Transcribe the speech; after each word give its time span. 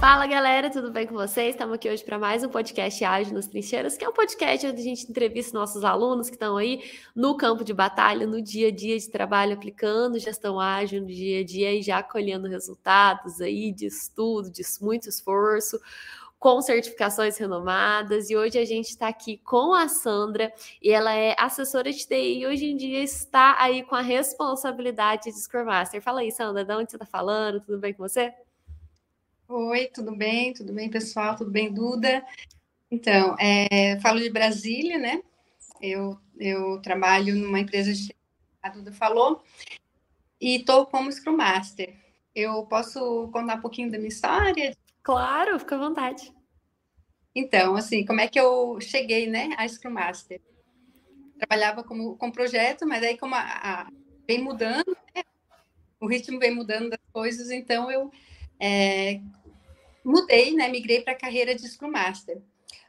Fala 0.00 0.28
galera, 0.28 0.70
tudo 0.70 0.92
bem 0.92 1.08
com 1.08 1.14
vocês? 1.14 1.50
Estamos 1.50 1.74
aqui 1.74 1.90
hoje 1.90 2.04
para 2.04 2.16
mais 2.20 2.44
um 2.44 2.48
podcast 2.48 3.04
Ágil 3.04 3.34
nas 3.34 3.48
Trincheiras, 3.48 3.96
que 3.96 4.04
é 4.04 4.08
um 4.08 4.12
podcast 4.12 4.64
onde 4.64 4.80
a 4.80 4.84
gente 4.84 5.10
entrevista 5.10 5.58
nossos 5.58 5.82
alunos 5.82 6.28
que 6.28 6.36
estão 6.36 6.56
aí 6.56 6.88
no 7.16 7.36
campo 7.36 7.64
de 7.64 7.74
batalha, 7.74 8.24
no 8.24 8.40
dia 8.40 8.68
a 8.68 8.70
dia 8.70 8.96
de 8.96 9.10
trabalho, 9.10 9.54
aplicando 9.54 10.16
gestão 10.20 10.60
ágil 10.60 11.00
no 11.00 11.08
dia 11.08 11.40
a 11.40 11.44
dia 11.44 11.74
e 11.74 11.82
já 11.82 12.00
colhendo 12.00 12.46
resultados 12.46 13.40
aí 13.40 13.72
de 13.72 13.86
estudo, 13.86 14.52
de 14.52 14.62
muito 14.80 15.08
esforço 15.08 15.80
com 16.38 16.62
certificações 16.62 17.36
renomadas. 17.36 18.30
E 18.30 18.36
hoje 18.36 18.56
a 18.56 18.64
gente 18.64 18.90
está 18.90 19.08
aqui 19.08 19.38
com 19.38 19.74
a 19.74 19.88
Sandra, 19.88 20.52
e 20.80 20.92
ela 20.92 21.12
é 21.12 21.34
assessora 21.36 21.92
de 21.92 22.06
TI 22.06 22.38
e 22.38 22.46
hoje 22.46 22.66
em 22.66 22.76
dia 22.76 23.02
está 23.02 23.56
aí 23.58 23.82
com 23.82 23.96
a 23.96 24.00
responsabilidade 24.00 25.24
de 25.24 25.32
Scrum 25.32 25.64
Master. 25.64 26.00
Fala 26.00 26.20
aí, 26.20 26.30
Sandra, 26.30 26.64
de 26.64 26.72
onde 26.72 26.88
você 26.88 26.96
está 26.96 27.06
falando? 27.06 27.60
Tudo 27.60 27.78
bem 27.78 27.92
com 27.92 28.08
você? 28.08 28.32
Oi, 29.50 29.86
tudo 29.86 30.14
bem? 30.14 30.52
Tudo 30.52 30.74
bem, 30.74 30.90
pessoal? 30.90 31.34
Tudo 31.34 31.50
bem, 31.50 31.72
Duda? 31.72 32.22
Então, 32.90 33.34
é, 33.40 33.98
falo 34.00 34.20
de 34.20 34.28
Brasília, 34.28 34.98
né? 34.98 35.22
Eu, 35.80 36.18
eu 36.38 36.82
trabalho 36.82 37.34
numa 37.34 37.58
empresa 37.58 37.90
de 37.94 38.14
a 38.62 38.68
Duda 38.68 38.92
falou, 38.92 39.42
e 40.38 40.56
estou 40.56 40.84
como 40.84 41.10
Scrum 41.10 41.34
Master. 41.34 41.96
Eu 42.34 42.66
posso 42.66 43.30
contar 43.32 43.54
um 43.54 43.60
pouquinho 43.62 43.90
da 43.90 43.96
minha 43.96 44.08
história? 44.08 44.76
Claro, 45.02 45.58
fica 45.58 45.76
à 45.76 45.78
vontade. 45.78 46.30
Então, 47.34 47.74
assim, 47.74 48.04
como 48.04 48.20
é 48.20 48.28
que 48.28 48.38
eu 48.38 48.78
cheguei, 48.82 49.26
né, 49.26 49.54
a 49.56 49.66
Scrum 49.66 49.92
Master? 49.92 50.42
Trabalhava 51.38 51.82
como, 51.82 52.18
com 52.18 52.30
projeto, 52.30 52.86
mas 52.86 53.02
aí 53.02 53.16
como 53.16 53.34
a, 53.34 53.40
a 53.40 53.88
vem 54.26 54.42
mudando, 54.42 54.94
né? 55.14 55.22
o 55.98 56.06
ritmo 56.06 56.38
vem 56.38 56.54
mudando 56.54 56.90
das 56.90 57.00
coisas, 57.10 57.50
então 57.50 57.90
eu 57.90 58.12
é, 58.60 59.20
mudei, 60.04 60.54
né? 60.54 60.68
Migrei 60.68 61.00
para 61.00 61.12
a 61.12 61.18
carreira 61.18 61.54
de 61.54 61.68
Scrum 61.68 61.90
Master. 61.90 62.40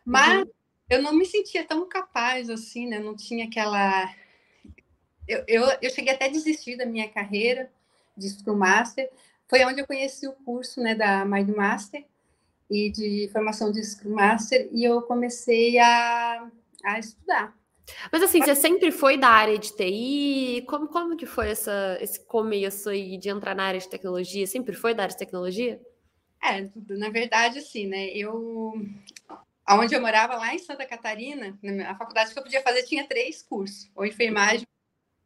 Mas 0.06 0.44
uhum. 0.44 0.52
eu 0.90 1.02
não 1.02 1.14
me 1.14 1.26
sentia 1.26 1.64
tão 1.64 1.88
capaz 1.88 2.50
assim, 2.50 2.88
né? 2.88 3.00
Não 3.00 3.16
tinha 3.16 3.46
aquela. 3.46 4.14
Eu, 5.28 5.44
eu, 5.48 5.64
eu 5.82 5.90
cheguei 5.90 6.14
até 6.14 6.26
a 6.26 6.32
desistir 6.32 6.76
da 6.76 6.86
minha 6.86 7.10
carreira 7.10 7.72
de 8.18 8.30
Scrum 8.30 8.56
Master. 8.56 9.10
Foi 9.48 9.64
onde 9.66 9.82
eu 9.82 9.88
conheci 9.88 10.28
o 10.28 10.34
curso 10.34 10.80
né, 10.80 10.94
da 10.94 11.26
Mind 11.26 11.50
Master 11.50 12.06
e 12.70 12.92
de 12.92 13.30
formação 13.32 13.72
de 13.72 13.84
Scrum 13.84 14.14
Master 14.14 14.70
e 14.72 14.84
eu 14.84 15.02
comecei 15.02 15.80
a, 15.80 16.48
a 16.84 17.00
estudar. 17.00 17.58
Mas 18.12 18.22
assim, 18.22 18.40
você 18.40 18.54
sempre 18.54 18.92
foi 18.92 19.18
da 19.18 19.30
área 19.30 19.58
de 19.58 19.76
TI? 19.76 20.64
Como, 20.68 20.88
como 20.88 21.18
que 21.18 21.26
foi 21.26 21.50
essa, 21.50 21.98
esse 22.00 22.20
começo 22.26 22.90
aí 22.90 23.18
de 23.18 23.30
entrar 23.30 23.56
na 23.56 23.64
área 23.64 23.80
de 23.80 23.90
tecnologia? 23.90 24.46
Sempre 24.46 24.76
foi 24.76 24.94
da 24.94 25.04
área 25.04 25.14
de 25.14 25.20
tecnologia? 25.20 25.82
É, 26.42 26.70
na 26.98 27.10
verdade, 27.10 27.60
assim, 27.60 27.86
né? 27.88 28.08
Eu, 28.10 28.74
aonde 29.66 29.94
eu 29.94 30.02
morava 30.02 30.36
lá 30.36 30.54
em 30.54 30.60
Santa 30.60 30.86
Catarina, 30.86 31.58
a 31.88 31.96
faculdade 31.96 32.32
que 32.32 32.40
eu 32.40 32.44
podia 32.44 32.62
fazer 32.62 32.84
tinha 32.84 33.08
três 33.08 33.42
cursos, 33.42 33.90
ou 33.96 34.06
enfermagem, 34.06 34.66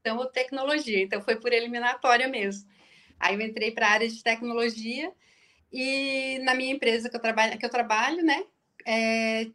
então 0.02 0.18
ou 0.18 0.26
tecnologia. 0.26 1.02
Então 1.02 1.22
foi 1.22 1.36
por 1.36 1.54
eliminatória 1.54 2.28
mesmo. 2.28 2.68
Aí 3.20 3.36
eu 3.36 3.42
entrei 3.42 3.72
para 3.72 3.88
a 3.88 3.92
área 3.92 4.08
de 4.08 4.22
tecnologia 4.24 5.12
e 5.72 6.40
na 6.44 6.54
minha 6.56 6.74
empresa 6.74 7.10
que 7.10 7.16
eu 7.16 7.22
trabalho, 7.22 7.58
que 7.58 7.66
eu 7.66 7.70
trabalho, 7.70 8.24
né? 8.24 8.44
É, 8.86 9.48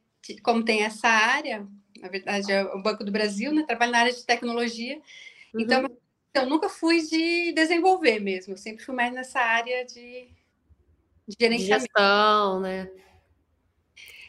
como 0.42 0.64
tem 0.64 0.84
essa 0.84 1.08
área, 1.08 1.66
na 2.00 2.08
verdade 2.08 2.50
é 2.50 2.62
o 2.64 2.82
Banco 2.82 3.04
do 3.04 3.12
Brasil, 3.12 3.52
né? 3.52 3.64
Trabalho 3.64 3.92
na 3.92 3.98
área 3.98 4.12
de 4.12 4.24
tecnologia. 4.24 5.00
Então, 5.54 5.82
uhum. 5.82 5.98
Então 6.30 6.42
eu 6.44 6.48
nunca 6.50 6.68
fui 6.68 7.02
de 7.02 7.52
desenvolver 7.52 8.20
mesmo, 8.20 8.52
eu 8.52 8.56
sempre 8.56 8.84
fui 8.84 8.94
mais 8.94 9.12
nessa 9.12 9.40
área 9.40 9.84
de 9.84 10.28
gerenciamento. 11.38 11.82
Gestão, 11.82 12.60
né? 12.60 12.90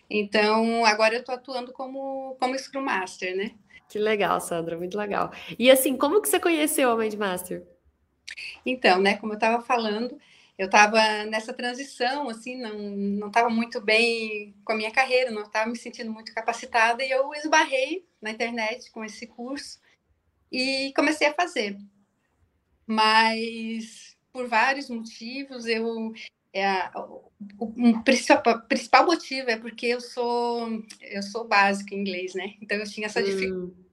Então, 0.09 0.84
agora 0.85 1.13
eu 1.13 1.19
estou 1.19 1.35
atuando 1.35 1.72
como, 1.72 2.35
como 2.40 2.57
Scrum 2.57 2.81
Master, 2.81 3.35
né? 3.35 3.51
Que 3.88 4.00
legal, 4.00 4.40
Sandra, 4.41 4.78
muito 4.78 4.97
legal. 4.97 5.31
E 5.57 5.69
assim, 5.69 5.96
como 5.96 6.22
que 6.22 6.29
você 6.29 6.40
conheceu 6.40 6.90
o 6.90 6.97
Mind 6.97 7.13
Master? 7.13 7.66
Então, 8.66 9.00
né, 9.00 9.18
como 9.18 9.34
eu 9.34 9.38
estava 9.38 9.63
falando, 9.63 10.19
eu 10.57 10.66
estava 10.66 11.25
nessa 11.25 11.53
transição, 11.53 12.29
assim, 12.29 12.56
não 12.59 13.28
estava 13.28 13.50
muito 13.50 13.79
bem 13.79 14.53
com 14.66 14.73
a 14.73 14.75
minha 14.75 14.91
carreira, 14.91 15.31
não 15.31 15.44
estava 15.44 15.69
me 15.69 15.78
sentindo 15.78 16.12
muito 16.12 16.34
capacitada, 16.34 17.03
e 17.03 17.09
eu 17.09 17.34
esbarrei 17.34 18.06
na 18.22 18.31
internet 18.31 18.91
com 18.91 19.03
esse 19.03 19.25
curso 19.25 19.79
e 20.52 20.91
comecei 20.96 21.28
a 21.28 21.34
fazer. 21.34 21.78
Mas, 22.85 24.18
por 24.34 24.47
vários 24.47 24.90
motivos, 24.90 25.66
eu 25.66 26.12
é, 26.53 26.89
o, 26.97 27.31
o 27.59 28.03
principal, 28.03 28.61
principal, 28.61 29.05
motivo 29.05 29.49
é 29.49 29.57
porque 29.57 29.85
eu 29.85 30.01
sou 30.01 30.67
eu 31.01 31.21
sou 31.21 31.47
básico 31.47 31.93
em 31.93 31.99
inglês, 31.99 32.33
né? 32.33 32.55
Então 32.61 32.77
eu 32.77 32.89
tinha 32.89 33.07
essa 33.07 33.21
dificuldade. 33.21 33.71
Hum. 33.71 33.85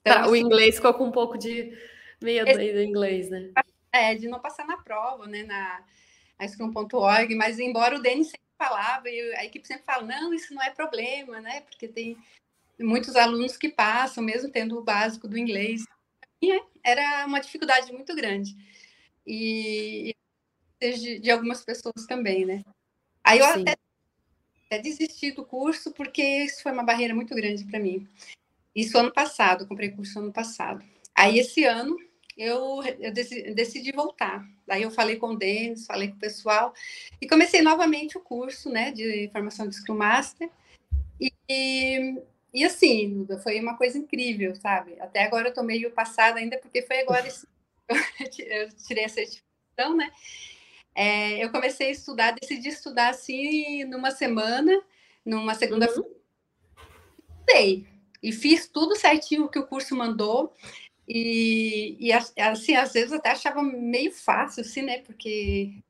Então, 0.00 0.14
tá, 0.14 0.20
assim, 0.22 0.30
o 0.30 0.36
inglês 0.36 0.76
ficou 0.76 0.94
com 0.94 1.04
um 1.04 1.12
pouco 1.12 1.38
de 1.38 1.76
medo 2.22 2.48
aí 2.48 2.72
do 2.72 2.82
inglês, 2.82 3.30
né? 3.30 3.52
É, 3.92 4.14
de 4.14 4.28
não 4.28 4.40
passar 4.40 4.66
na 4.66 4.76
prova, 4.76 5.26
né? 5.26 5.44
Na, 5.44 5.84
na 6.38 6.48
Scrum.org, 6.48 7.34
mas 7.34 7.58
embora 7.58 7.96
o 7.96 8.02
Denis 8.02 8.28
sempre 8.28 8.46
falava, 8.58 9.08
e 9.08 9.34
a 9.36 9.44
equipe 9.44 9.66
sempre 9.66 9.84
fala, 9.84 10.04
não, 10.04 10.32
isso 10.32 10.54
não 10.54 10.62
é 10.62 10.70
problema, 10.70 11.40
né? 11.40 11.60
Porque 11.62 11.88
tem 11.88 12.16
muitos 12.78 13.16
alunos 13.16 13.56
que 13.56 13.68
passam, 13.68 14.22
mesmo 14.22 14.50
tendo 14.50 14.78
o 14.78 14.84
básico 14.84 15.28
do 15.28 15.38
inglês. 15.38 15.84
E 16.42 16.52
é, 16.52 16.60
era 16.84 17.26
uma 17.26 17.40
dificuldade 17.40 17.92
muito 17.92 18.14
grande. 18.14 18.54
E 19.26 20.14
de, 20.80 21.18
de 21.18 21.30
algumas 21.30 21.64
pessoas 21.64 22.06
também, 22.06 22.44
né? 22.44 22.62
Aí 23.22 23.38
eu 23.38 23.46
até, 23.46 23.76
até, 24.66 24.78
desisti 24.80 25.32
do 25.32 25.44
curso 25.44 25.92
porque 25.92 26.22
isso 26.22 26.62
foi 26.62 26.72
uma 26.72 26.84
barreira 26.84 27.14
muito 27.14 27.34
grande 27.34 27.64
para 27.64 27.80
mim. 27.80 28.06
Isso 28.74 28.98
ano 28.98 29.12
passado, 29.12 29.66
comprei 29.66 29.90
curso 29.90 30.18
ano 30.18 30.32
passado. 30.32 30.84
Aí 31.14 31.38
esse 31.38 31.64
ano 31.64 31.96
eu, 32.36 32.82
eu 33.00 33.12
decidi, 33.12 33.54
decidi, 33.54 33.92
voltar. 33.92 34.46
Daí 34.66 34.82
eu 34.82 34.90
falei 34.90 35.16
com 35.16 35.28
o 35.28 35.36
Denis, 35.36 35.86
falei 35.86 36.08
com 36.08 36.16
o 36.16 36.20
pessoal 36.20 36.74
e 37.20 37.26
comecei 37.26 37.62
novamente 37.62 38.18
o 38.18 38.20
curso, 38.20 38.68
né, 38.70 38.90
de 38.90 39.30
formação 39.32 39.66
de 39.66 39.76
Scrum 39.76 39.96
Master. 39.96 40.50
E, 41.18 42.22
e, 42.52 42.64
assim, 42.64 43.26
foi 43.42 43.58
uma 43.58 43.76
coisa 43.76 43.96
incrível, 43.96 44.54
sabe? 44.54 45.00
Até 45.00 45.24
agora 45.24 45.48
eu 45.48 45.54
tô 45.54 45.62
meio 45.62 45.90
passada 45.92 46.38
ainda 46.38 46.58
porque 46.58 46.82
foi 46.82 47.00
agora 47.00 47.26
esse, 47.26 47.48
eu 48.38 48.68
tirei 48.86 49.04
a 49.04 49.08
certificação, 49.08 49.96
né? 49.96 50.12
É, 50.96 51.44
eu 51.44 51.50
comecei 51.50 51.88
a 51.88 51.90
estudar, 51.90 52.34
decidi 52.40 52.70
estudar 52.70 53.10
assim 53.10 53.84
numa 53.84 54.10
semana, 54.10 54.72
numa 55.24 55.54
segunda-feira. 55.54 56.08
Uhum. 56.08 56.16
E 58.22 58.32
fiz 58.32 58.66
tudo 58.66 58.96
certinho 58.96 59.48
que 59.48 59.58
o 59.58 59.66
curso 59.66 59.94
mandou. 59.94 60.54
E, 61.06 61.96
e 62.00 62.12
assim, 62.12 62.74
às 62.74 62.92
vezes 62.92 63.12
até 63.12 63.30
achava 63.30 63.62
meio 63.62 64.10
fácil, 64.10 64.62
assim, 64.62 64.82
né? 64.82 64.98
Porque. 65.02 65.82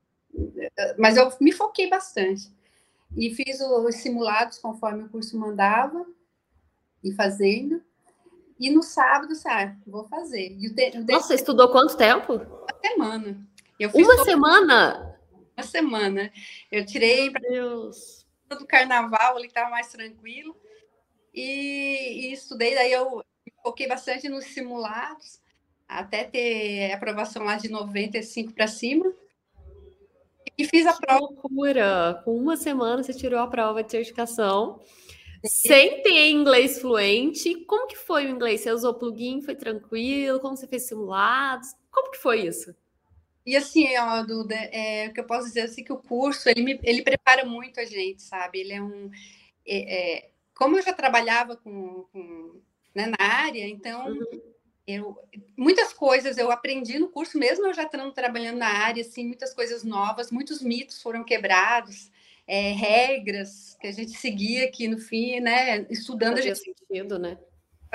Mas 0.99 1.15
eu 1.15 1.31
me 1.39 1.53
foquei 1.53 1.89
bastante. 1.89 2.51
E 3.15 3.33
fiz 3.33 3.61
os 3.61 3.95
simulados 3.95 4.59
conforme 4.59 5.03
o 5.03 5.09
curso 5.09 5.39
mandava, 5.39 6.05
e 7.03 7.13
fazendo. 7.13 7.81
E 8.59 8.69
no 8.69 8.83
sábado, 8.83 9.33
sabe, 9.35 9.71
ah, 9.71 9.75
vou 9.87 10.03
fazer. 10.03 10.55
E 10.59 10.67
o 10.67 10.75
te... 10.75 10.97
Nossa, 10.99 11.33
estudou 11.33 11.71
quanto 11.71 11.95
tempo? 11.95 12.33
Uma 12.33 12.79
semana. 12.81 13.47
Uma 13.93 14.23
semana? 14.23 15.19
Uma 15.55 15.63
semana. 15.63 16.31
Eu 16.71 16.85
tirei 16.85 17.29
para 17.29 17.41
do 18.55 18.65
carnaval, 18.65 19.37
ali 19.37 19.47
estava 19.47 19.69
mais 19.69 19.87
tranquilo. 19.91 20.55
E, 21.33 22.29
e, 22.29 22.33
estudei, 22.33 22.73
daí 22.73 22.91
eu 22.91 23.23
foquei 23.61 23.87
bastante 23.87 24.27
nos 24.27 24.45
simulados, 24.45 25.39
até 25.87 26.23
ter 26.23 26.91
aprovação 26.91 27.43
lá 27.43 27.57
de 27.57 27.69
95 27.69 28.53
para 28.53 28.67
cima. 28.67 29.13
E 30.57 30.65
fiz 30.65 30.87
a 30.87 30.93
que 30.93 31.05
prova. 31.05 31.19
loucura! 31.19 32.21
Com 32.25 32.35
uma 32.35 32.57
semana 32.57 33.03
você 33.03 33.13
tirou 33.13 33.39
a 33.39 33.47
prova 33.47 33.83
de 33.83 33.91
certificação. 33.91 34.81
Sem 35.45 36.01
ter 36.01 36.31
inglês 36.31 36.81
fluente, 36.81 37.63
como 37.65 37.87
que 37.87 37.95
foi 37.95 38.25
o 38.25 38.29
inglês? 38.29 38.61
Você 38.61 38.71
usou 38.71 38.95
plugin, 38.95 39.41
foi 39.41 39.55
tranquilo? 39.55 40.39
Como 40.39 40.57
você 40.57 40.65
fez 40.65 40.87
simulados? 40.87 41.75
Como 41.91 42.09
que 42.09 42.17
foi 42.17 42.41
isso? 42.47 42.75
E 43.47 43.55
assim, 43.55 43.97
ó, 43.97 44.21
Duda, 44.23 44.55
é, 44.55 45.07
o 45.07 45.13
que 45.13 45.21
eu 45.21 45.23
posso 45.23 45.47
dizer 45.47 45.61
assim 45.61 45.81
que 45.81 45.93
o 45.93 45.97
curso 45.97 46.49
ele, 46.49 46.61
me, 46.61 46.77
ele 46.83 47.01
prepara 47.01 47.45
muito 47.45 47.79
a 47.79 47.85
gente, 47.85 48.21
sabe? 48.21 48.59
Ele 48.59 48.73
é 48.73 48.81
um. 48.81 49.09
É, 49.65 49.95
é, 49.95 50.29
como 50.53 50.77
eu 50.77 50.83
já 50.83 50.91
trabalhava 50.91 51.55
com, 51.55 52.03
com 52.11 52.59
né, 52.93 53.05
na 53.05 53.25
área, 53.25 53.65
então 53.65 54.09
uhum. 54.09 54.41
eu, 54.85 55.17
muitas 55.55 55.93
coisas 55.93 56.37
eu 56.37 56.51
aprendi 56.51 56.99
no 56.99 57.07
curso, 57.07 57.37
mesmo 57.37 57.65
eu 57.67 57.73
já 57.73 57.83
estando 57.83 58.11
trabalhando 58.11 58.57
na 58.57 58.67
área, 58.67 59.01
assim, 59.01 59.25
muitas 59.25 59.53
coisas 59.53 59.81
novas, 59.81 60.29
muitos 60.29 60.61
mitos 60.61 61.01
foram 61.01 61.23
quebrados, 61.23 62.11
é, 62.45 62.71
regras 62.71 63.77
que 63.79 63.87
a 63.87 63.93
gente 63.93 64.11
seguia 64.11 64.65
aqui 64.65 64.89
no 64.89 64.97
fim, 64.97 65.39
né? 65.39 65.87
Estudando 65.89 66.35
Fazia 66.35 66.51
a 66.51 66.55
gente. 66.55 66.65
sentido, 66.65 67.17
né? 67.17 67.37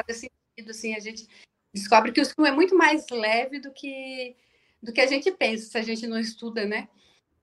Sentido, 0.08 0.70
assim, 0.70 0.94
a 0.94 1.00
gente 1.00 1.28
descobre 1.74 2.10
que 2.10 2.22
o 2.22 2.24
Scrum 2.24 2.46
é 2.46 2.52
muito 2.52 2.74
mais 2.74 3.06
leve 3.10 3.60
do 3.60 3.70
que 3.70 4.34
do 4.82 4.92
que 4.92 5.00
a 5.00 5.06
gente 5.06 5.30
pensa 5.30 5.70
se 5.70 5.78
a 5.78 5.82
gente 5.82 6.06
não 6.06 6.18
estuda, 6.18 6.64
né? 6.64 6.88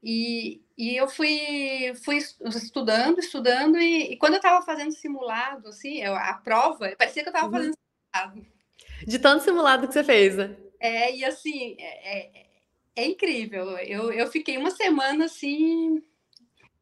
E, 0.03 0.62
e 0.77 0.95
eu 0.95 1.07
fui, 1.07 1.94
fui 2.03 2.18
estudando, 2.18 3.19
estudando, 3.19 3.77
e, 3.77 4.13
e 4.13 4.18
quando 4.18 4.33
eu 4.33 4.38
estava 4.38 4.65
fazendo 4.65 4.91
simulado, 4.94 5.69
assim, 5.69 5.97
eu, 5.97 6.15
a 6.15 6.33
prova, 6.33 6.94
parecia 6.97 7.24
que 7.24 7.30
eu 7.30 7.33
estava 7.33 7.47
uhum. 7.47 7.51
fazendo 7.51 7.75
simulado. 8.13 8.47
De 9.06 9.19
tanto 9.19 9.44
simulado 9.44 9.88
que 9.88 9.94
você 9.94 10.03
fez, 10.03 10.36
né? 10.38 10.56
É, 10.80 11.13
e 11.15 11.25
assim, 11.25 11.75
é, 11.80 12.18
é, 12.18 12.45
é 12.95 13.06
incrível. 13.06 13.77
Eu, 13.80 14.12
eu 14.12 14.27
fiquei 14.27 14.57
uma 14.57 14.71
semana 14.71 15.25
assim 15.25 16.01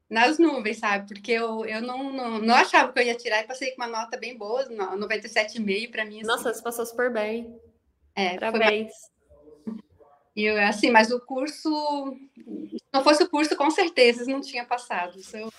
nas 0.10 0.38
nuvens, 0.38 0.78
sabe? 0.78 1.08
Porque 1.08 1.32
eu, 1.32 1.66
eu 1.66 1.82
não, 1.82 2.14
não, 2.14 2.40
não 2.40 2.56
achava 2.56 2.94
que 2.94 3.00
eu 3.00 3.04
ia 3.04 3.16
tirar 3.16 3.44
e 3.44 3.48
passei 3.48 3.72
com 3.72 3.82
uma 3.82 3.88
nota 3.88 4.18
bem 4.18 4.38
boa, 4.38 4.66
97,5 4.66 5.92
para 5.92 6.06
mim. 6.06 6.20
Assim. 6.20 6.28
Nossa, 6.28 6.54
você 6.54 6.62
passou 6.62 6.86
super 6.86 7.12
bem. 7.12 7.60
É, 8.16 8.38
Parabéns. 8.38 8.94
E 10.38 10.48
assim, 10.50 10.92
mas 10.92 11.10
o 11.10 11.20
curso, 11.20 12.16
se 12.36 12.84
não 12.94 13.04
fosse 13.04 13.24
o 13.24 13.30
curso, 13.30 13.58
com 13.58 13.72
certeza 13.72 14.24
não 14.26 14.40
tinha 14.40 14.64
passado. 14.64 15.20
Eu... 15.34 15.52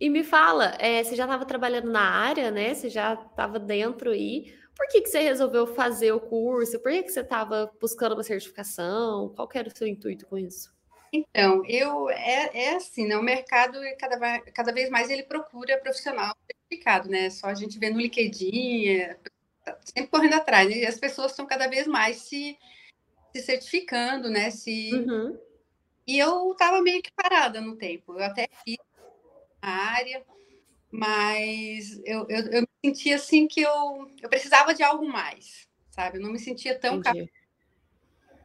E 0.00 0.08
me 0.08 0.24
fala, 0.24 0.74
é, 0.78 1.04
você 1.04 1.14
já 1.14 1.24
estava 1.24 1.44
trabalhando 1.44 1.90
na 1.90 2.00
área, 2.00 2.50
né? 2.50 2.72
Você 2.72 2.88
já 2.88 3.12
estava 3.12 3.58
dentro 3.58 4.12
aí. 4.12 4.56
Por 4.74 4.88
que, 4.88 5.02
que 5.02 5.10
você 5.10 5.20
resolveu 5.20 5.66
fazer 5.66 6.12
o 6.12 6.20
curso? 6.20 6.80
Por 6.80 6.90
que, 6.90 7.02
que 7.02 7.10
você 7.10 7.20
estava 7.20 7.70
buscando 7.78 8.14
uma 8.14 8.22
certificação? 8.22 9.28
Qual 9.36 9.46
era 9.52 9.68
o 9.68 9.76
seu 9.76 9.86
intuito 9.86 10.26
com 10.26 10.38
isso? 10.38 10.72
Então, 11.12 11.62
eu 11.66 12.08
é, 12.08 12.50
é 12.54 12.76
assim, 12.76 13.06
né? 13.06 13.18
O 13.18 13.22
mercado 13.22 13.78
cada, 13.98 14.40
cada 14.40 14.72
vez 14.72 14.88
mais 14.88 15.10
ele 15.10 15.24
procura 15.24 15.76
profissional 15.76 16.34
certificado, 16.50 17.10
né? 17.10 17.28
Só 17.28 17.48
a 17.48 17.54
gente 17.54 17.78
vê 17.78 17.90
no 17.90 18.00
LinkedIn, 18.00 18.88
é, 18.88 19.18
sempre 19.84 20.10
correndo 20.10 20.36
atrás, 20.36 20.66
né? 20.66 20.78
E 20.78 20.86
as 20.86 20.98
pessoas 20.98 21.32
estão 21.32 21.44
cada 21.44 21.68
vez 21.68 21.86
mais 21.86 22.22
se 22.22 22.56
se 23.34 23.42
certificando, 23.42 24.30
né? 24.30 24.50
Se... 24.50 24.92
Uhum. 24.94 25.38
E 26.06 26.18
eu 26.18 26.52
estava 26.52 26.82
meio 26.82 27.02
que 27.02 27.10
parada 27.12 27.60
no 27.60 27.76
tempo. 27.76 28.12
Eu 28.12 28.24
até 28.24 28.48
fiz 28.64 28.76
a 29.60 29.70
área, 29.70 30.22
mas 30.90 32.00
eu, 32.04 32.26
eu, 32.28 32.46
eu, 32.52 32.60
me 32.62 32.68
sentia 32.84 33.16
assim 33.16 33.48
que 33.48 33.62
eu, 33.62 34.10
eu 34.22 34.28
precisava 34.28 34.74
de 34.74 34.82
algo 34.82 35.08
mais, 35.08 35.66
sabe? 35.90 36.18
Eu 36.18 36.22
não 36.22 36.30
me 36.30 36.38
sentia 36.38 36.78
tão 36.78 37.00
capaz. 37.00 37.26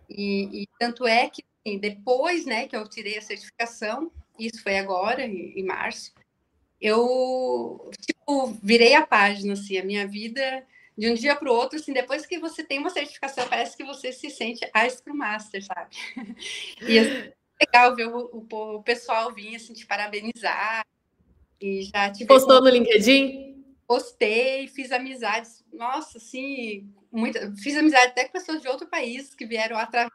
E, 0.09 0.63
e, 0.63 0.68
tanto 0.80 1.06
é 1.06 1.30
que 1.30 1.44
assim, 1.44 1.77
depois, 1.77 2.45
né, 2.45 2.68
que 2.68 2.75
eu 2.75 2.88
tirei 2.88 3.18
a 3.18 3.21
certificação, 3.21 4.12
isso 4.39 4.63
foi 4.63 4.80
agora, 4.80 5.24
em, 5.24 5.59
em 5.59 5.63
março, 5.63 6.13
eu 6.81 7.91
tipo, 8.00 8.47
virei 8.63 8.95
a 8.95 9.06
página, 9.06 9.53
assim, 9.53 9.77
a 9.77 9.83
minha 9.83 10.07
vida 10.07 10.65
de 11.00 11.10
um 11.10 11.13
dia 11.13 11.34
para 11.34 11.50
o 11.50 11.56
outro, 11.56 11.80
assim, 11.80 11.94
depois 11.94 12.25
que 12.25 12.38
você 12.40 12.62
tem 12.62 12.78
uma 12.78 12.90
certificação, 12.90 13.48
parece 13.48 13.78
que 13.78 13.86
você 13.86 14.12
se 14.12 14.30
sente 14.30 14.69
a 14.74 14.88
Scrum 14.90 15.16
Master, 15.16 15.63
sabe? 15.63 15.96
E 16.81 17.00
assim, 17.00 17.31
é 17.57 17.66
legal 17.66 17.96
ver 17.96 18.10
o, 18.10 18.46
o, 18.51 18.75
o, 18.75 18.84
pessoal 18.84 19.34
vir 19.34 19.56
assim, 19.56 19.74
te 19.74 19.88
parabenizar. 19.88 20.86
E 21.62 21.84
já 21.84 22.12
tive. 22.12 22.28
Postou 22.28 22.62
no 22.62 22.69
LinkedIn? 22.69 23.63
Postei, 23.88 24.68
fiz 24.68 24.92
amizades. 24.92 25.63
Nossa, 25.72 26.18
assim, 26.18 26.94
muita, 27.10 27.50
fiz 27.56 27.78
amizade 27.78 28.07
até 28.07 28.25
com 28.25 28.34
pessoas 28.34 28.62
de 28.62 28.68
outro 28.68 28.88
país 28.88 29.34
que 29.34 29.46
vieram 29.46 29.78
através 29.78 30.12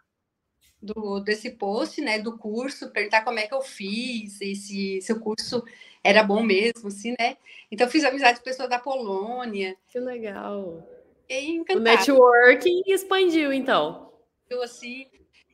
do, 0.82 1.18
desse 1.20 1.52
post, 1.52 1.98
né, 2.02 2.18
do 2.18 2.36
curso, 2.36 2.90
perguntar 2.90 3.24
como 3.24 3.38
é 3.38 3.46
que 3.46 3.54
eu 3.54 3.62
fiz, 3.62 4.38
e 4.42 4.54
se, 4.54 5.00
se 5.00 5.12
o 5.14 5.20
curso 5.20 5.64
era 6.04 6.22
bom 6.22 6.42
mesmo, 6.42 6.88
assim, 6.88 7.14
né? 7.18 7.38
Então, 7.72 7.88
fiz 7.88 8.04
amizade 8.04 8.38
com 8.38 8.44
pessoas 8.44 8.68
da 8.68 8.78
Polônia. 8.78 9.74
Que 9.88 9.98
legal. 9.98 10.86
E 11.28 11.60
o 11.60 11.80
networking 11.80 12.82
expandiu, 12.86 13.50
então. 13.50 14.12
Eu, 14.50 14.62
assim, 14.62 15.06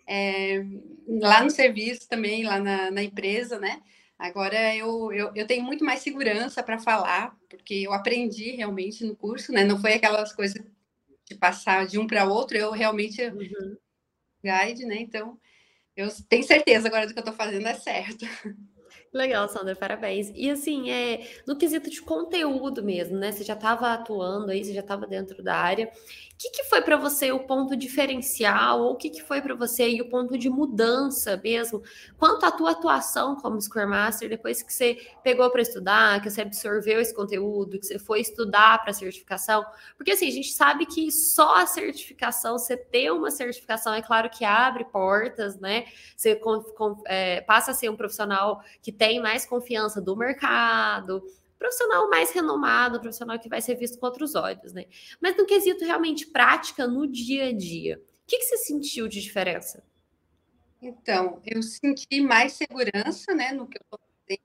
é, 0.08 0.64
lá 1.06 1.44
no 1.44 1.50
serviço 1.50 2.08
também, 2.08 2.42
lá 2.44 2.58
na, 2.58 2.90
na 2.90 3.02
empresa, 3.02 3.60
né? 3.60 3.80
Agora 4.18 4.76
eu, 4.76 5.12
eu, 5.12 5.30
eu, 5.34 5.46
tenho 5.46 5.62
muito 5.62 5.84
mais 5.84 6.00
segurança 6.00 6.62
para 6.62 6.78
falar, 6.78 7.34
porque 7.48 7.74
eu 7.74 7.92
aprendi 7.92 8.50
realmente 8.50 9.04
no 9.04 9.16
curso, 9.16 9.52
né? 9.52 9.64
Não 9.64 9.80
foi 9.80 9.94
aquelas 9.94 10.34
coisas 10.34 10.62
de 11.24 11.34
passar 11.36 11.86
de 11.86 11.98
um 11.98 12.06
para 12.06 12.24
outro, 12.24 12.58
eu 12.58 12.72
realmente 12.72 13.22
uhum. 13.22 13.76
guide, 14.44 14.84
né? 14.84 14.96
Então, 14.98 15.38
eu 15.96 16.08
tenho 16.28 16.42
certeza 16.42 16.88
agora 16.88 17.06
do 17.06 17.12
que 17.12 17.18
eu 17.18 17.22
estou 17.22 17.34
fazendo 17.34 17.66
é 17.68 17.74
certo. 17.74 18.26
Legal, 19.12 19.48
Sandra, 19.48 19.74
parabéns. 19.74 20.30
E 20.36 20.48
assim, 20.48 20.88
é 20.90 21.26
no 21.46 21.56
quesito 21.56 21.90
de 21.90 22.00
conteúdo 22.00 22.82
mesmo, 22.82 23.18
né? 23.18 23.32
Você 23.32 23.42
já 23.42 23.54
estava 23.54 23.92
atuando 23.92 24.52
aí, 24.52 24.64
você 24.64 24.72
já 24.72 24.80
estava 24.80 25.04
dentro 25.06 25.42
da 25.42 25.56
área 25.56 25.90
que, 26.40 26.48
que 26.48 26.64
foi 26.64 26.80
para 26.80 26.96
você 26.96 27.30
o 27.30 27.40
ponto 27.40 27.76
diferencial, 27.76 28.80
ou 28.80 28.92
o 28.92 28.96
que, 28.96 29.10
que 29.10 29.22
foi 29.22 29.42
para 29.42 29.54
você 29.54 30.00
o 30.00 30.08
ponto 30.08 30.38
de 30.38 30.48
mudança 30.48 31.38
mesmo, 31.44 31.82
quanto 32.16 32.46
à 32.46 32.50
tua 32.50 32.70
atuação 32.70 33.36
como 33.36 33.60
Scrum 33.60 33.88
Master, 33.88 34.26
depois 34.26 34.62
que 34.62 34.72
você 34.72 34.96
pegou 35.22 35.50
para 35.50 35.60
estudar, 35.60 36.22
que 36.22 36.30
você 36.30 36.40
absorveu 36.40 36.98
esse 36.98 37.14
conteúdo, 37.14 37.78
que 37.78 37.84
você 37.84 37.98
foi 37.98 38.22
estudar 38.22 38.82
para 38.82 38.94
certificação? 38.94 39.62
Porque 39.98 40.12
assim, 40.12 40.28
a 40.28 40.32
gente 40.32 40.50
sabe 40.50 40.86
que 40.86 41.12
só 41.12 41.56
a 41.56 41.66
certificação, 41.66 42.58
você 42.58 42.74
ter 42.74 43.10
uma 43.10 43.30
certificação, 43.30 43.92
é 43.92 44.00
claro 44.00 44.30
que 44.30 44.42
abre 44.42 44.86
portas, 44.86 45.60
né? 45.60 45.84
Você 46.16 46.36
com, 46.36 46.62
com, 46.62 47.02
é, 47.06 47.42
passa 47.42 47.72
a 47.72 47.74
ser 47.74 47.90
um 47.90 47.96
profissional 47.96 48.62
que 48.80 48.90
tem 48.90 49.20
mais 49.20 49.44
confiança 49.44 50.00
do 50.00 50.16
mercado, 50.16 51.22
profissional 51.60 52.08
mais 52.08 52.30
renomado, 52.30 52.98
profissional 52.98 53.38
que 53.38 53.48
vai 53.48 53.60
ser 53.60 53.74
visto 53.74 53.98
com 53.98 54.06
outros 54.06 54.34
olhos, 54.34 54.72
né? 54.72 54.86
Mas 55.20 55.36
no 55.36 55.44
quesito 55.44 55.84
realmente 55.84 56.26
prática 56.26 56.86
no 56.86 57.06
dia 57.06 57.48
a 57.48 57.52
dia, 57.52 57.98
o 57.98 58.26
que, 58.26 58.38
que 58.38 58.44
você 58.44 58.56
sentiu 58.56 59.06
de 59.06 59.20
diferença? 59.20 59.84
Então, 60.80 61.42
eu 61.44 61.62
senti 61.62 62.22
mais 62.22 62.54
segurança, 62.54 63.34
né, 63.34 63.52
no 63.52 63.66
que 63.66 63.76
eu 63.76 63.82
estou 63.82 64.00
fazendo, 64.00 64.40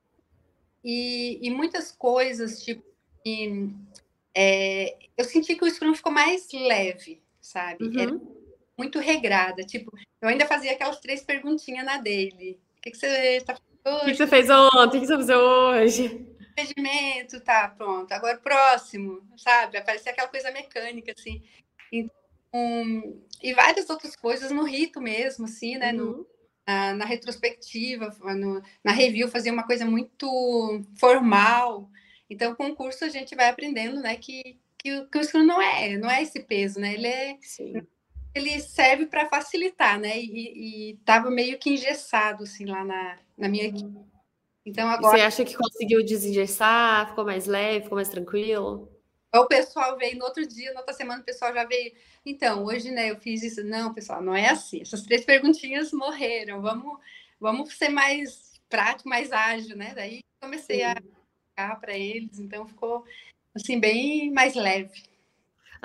e, 0.83 1.39
e, 1.41 1.49
muitas 1.49 1.93
coisas, 1.93 2.61
tipo, 2.61 2.83
e, 3.25 3.69
é, 4.35 4.97
eu 5.17 5.23
senti 5.23 5.55
que 5.55 5.63
o 5.63 5.69
Scrum 5.69 5.95
ficou 5.95 6.11
mais 6.11 6.49
leve, 6.51 7.21
sabe? 7.39 7.85
Uhum. 7.85 7.99
Era 7.99 8.21
muito 8.77 8.99
regrada, 8.99 9.63
tipo, 9.63 9.97
eu 10.21 10.27
ainda 10.27 10.45
fazia 10.45 10.73
aquelas 10.73 10.99
três 10.99 11.23
perguntinhas 11.23 11.85
na 11.85 11.97
dele. 11.97 12.59
O 12.77 12.81
que, 12.81 12.91
que 12.91 12.97
você 12.97 13.37
está 13.37 13.55
fazendo 13.55 13.85
hoje? 13.85 14.01
O 14.01 14.05
que, 14.05 14.11
que 14.11 14.17
você 14.17 14.27
fez 14.27 14.49
ontem? 14.49 14.97
O 14.97 15.01
que 15.01 15.07
você 15.07 15.15
fez 15.15 15.29
hoje? 15.29 16.34
Procedimento, 16.55 17.39
tá, 17.41 17.67
pronto. 17.67 18.11
Agora, 18.11 18.37
próximo, 18.37 19.21
sabe? 19.37 19.77
Aparecer 19.77 20.09
aquela 20.09 20.29
coisa 20.29 20.51
mecânica, 20.51 21.13
assim. 21.15 21.43
Então, 21.91 23.21
e 23.43 23.53
várias 23.53 23.89
outras 23.89 24.15
coisas 24.15 24.51
no 24.51 24.63
rito 24.63 25.01
mesmo, 25.01 25.45
assim, 25.45 25.77
né? 25.77 25.91
Uhum. 25.91 25.97
No, 25.97 26.27
na, 26.65 26.93
na, 26.93 27.05
retrospectiva, 27.05 28.15
no, 28.35 28.61
na 28.83 28.91
review, 28.91 29.27
fazer 29.27 29.51
uma 29.51 29.63
coisa 29.63 29.85
muito 29.85 30.81
formal. 30.97 31.89
Então, 32.29 32.55
com 32.55 32.67
o 32.67 32.75
curso, 32.75 33.03
a 33.03 33.09
gente 33.09 33.35
vai 33.35 33.49
aprendendo, 33.49 33.99
né? 34.01 34.15
Que, 34.15 34.57
que, 34.77 35.05
que 35.07 35.17
o 35.17 35.23
Scrum 35.23 35.43
não 35.43 35.61
é, 35.61 35.97
não 35.97 36.09
é 36.09 36.23
esse 36.23 36.39
peso, 36.39 36.79
né? 36.79 36.93
Ele 36.93 37.07
é... 37.07 37.37
Ele 38.33 38.59
serve 38.59 39.05
para 39.05 39.29
facilitar, 39.29 39.97
né? 39.97 40.19
E, 40.19 40.97
estava 40.99 41.31
meio 41.31 41.57
que 41.57 41.69
engessado, 41.69 42.43
assim, 42.43 42.65
lá 42.65 42.83
na, 42.83 43.17
na 43.37 43.47
minha 43.47 43.63
equipe. 43.63 43.85
Uhum. 43.85 44.14
Então 44.65 44.89
agora. 44.89 45.17
Você 45.17 45.23
acha 45.23 45.45
que 45.45 45.55
conseguiu 45.55 46.03
desengessar, 46.03 47.09
ficou 47.09 47.23
mais 47.23 47.45
leve, 47.45 47.83
ficou 47.83 47.97
mais 47.97 48.09
tranquilo? 48.09 48.91
O 49.33 49.45
pessoal 49.47 49.97
veio 49.97 50.17
no 50.17 50.25
outro 50.25 50.47
dia, 50.47 50.73
na 50.73 50.79
outra 50.79 50.93
semana, 50.93 51.21
o 51.21 51.25
pessoal 51.25 51.53
já 51.53 51.65
veio. 51.65 51.93
Então, 52.25 52.63
hoje, 52.63 52.89
né, 52.89 53.11
eu 53.11 53.17
fiz 53.17 53.43
isso. 53.43 53.63
Não, 53.63 53.93
pessoal, 53.93 54.21
não 54.21 54.33
é 54.33 54.49
assim. 54.49 54.81
Essas 54.81 55.01
três 55.03 55.25
perguntinhas 55.25 55.91
morreram. 55.91 56.61
Vamos, 56.61 56.97
vamos 57.39 57.73
ser 57.73 57.89
mais 57.89 58.59
prático, 58.69 59.09
mais 59.09 59.31
ágil, 59.31 59.75
né? 59.75 59.93
Daí 59.93 60.21
comecei 60.41 60.79
Sim. 60.79 60.95
a 61.57 61.75
para 61.75 61.97
eles, 61.97 62.39
então 62.39 62.67
ficou 62.67 63.05
assim 63.53 63.79
bem 63.79 64.31
mais 64.31 64.55
leve. 64.55 65.03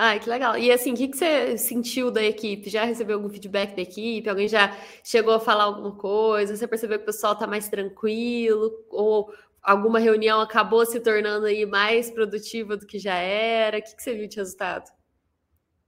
Ai, 0.03 0.19
que 0.19 0.31
legal. 0.31 0.57
E 0.57 0.73
assim, 0.73 0.95
o 0.95 0.97
que, 0.97 1.09
que 1.09 1.17
você 1.19 1.59
sentiu 1.59 2.11
da 2.11 2.23
equipe? 2.25 2.71
Já 2.71 2.85
recebeu 2.85 3.19
algum 3.19 3.29
feedback 3.29 3.77
da 3.77 3.83
equipe? 3.83 4.31
Alguém 4.31 4.49
já 4.49 4.75
chegou 5.05 5.35
a 5.35 5.39
falar 5.41 5.65
alguma 5.65 5.95
coisa? 5.95 6.57
Você 6.57 6.67
percebeu 6.67 6.97
que 6.97 7.03
o 7.03 7.07
pessoal 7.07 7.35
está 7.35 7.47
mais 7.47 7.69
tranquilo? 7.69 8.83
Ou 8.89 9.31
alguma 9.63 9.99
reunião 9.99 10.41
acabou 10.41 10.87
se 10.87 11.01
tornando 11.01 11.45
aí 11.45 11.67
mais 11.67 12.11
produtiva 12.11 12.79
do 12.79 12.87
que 12.87 12.99
já 12.99 13.15
era? 13.17 13.77
O 13.77 13.83
que, 13.83 13.95
que 13.95 14.03
você 14.03 14.15
viu 14.15 14.27
de 14.27 14.37
resultado? 14.37 14.91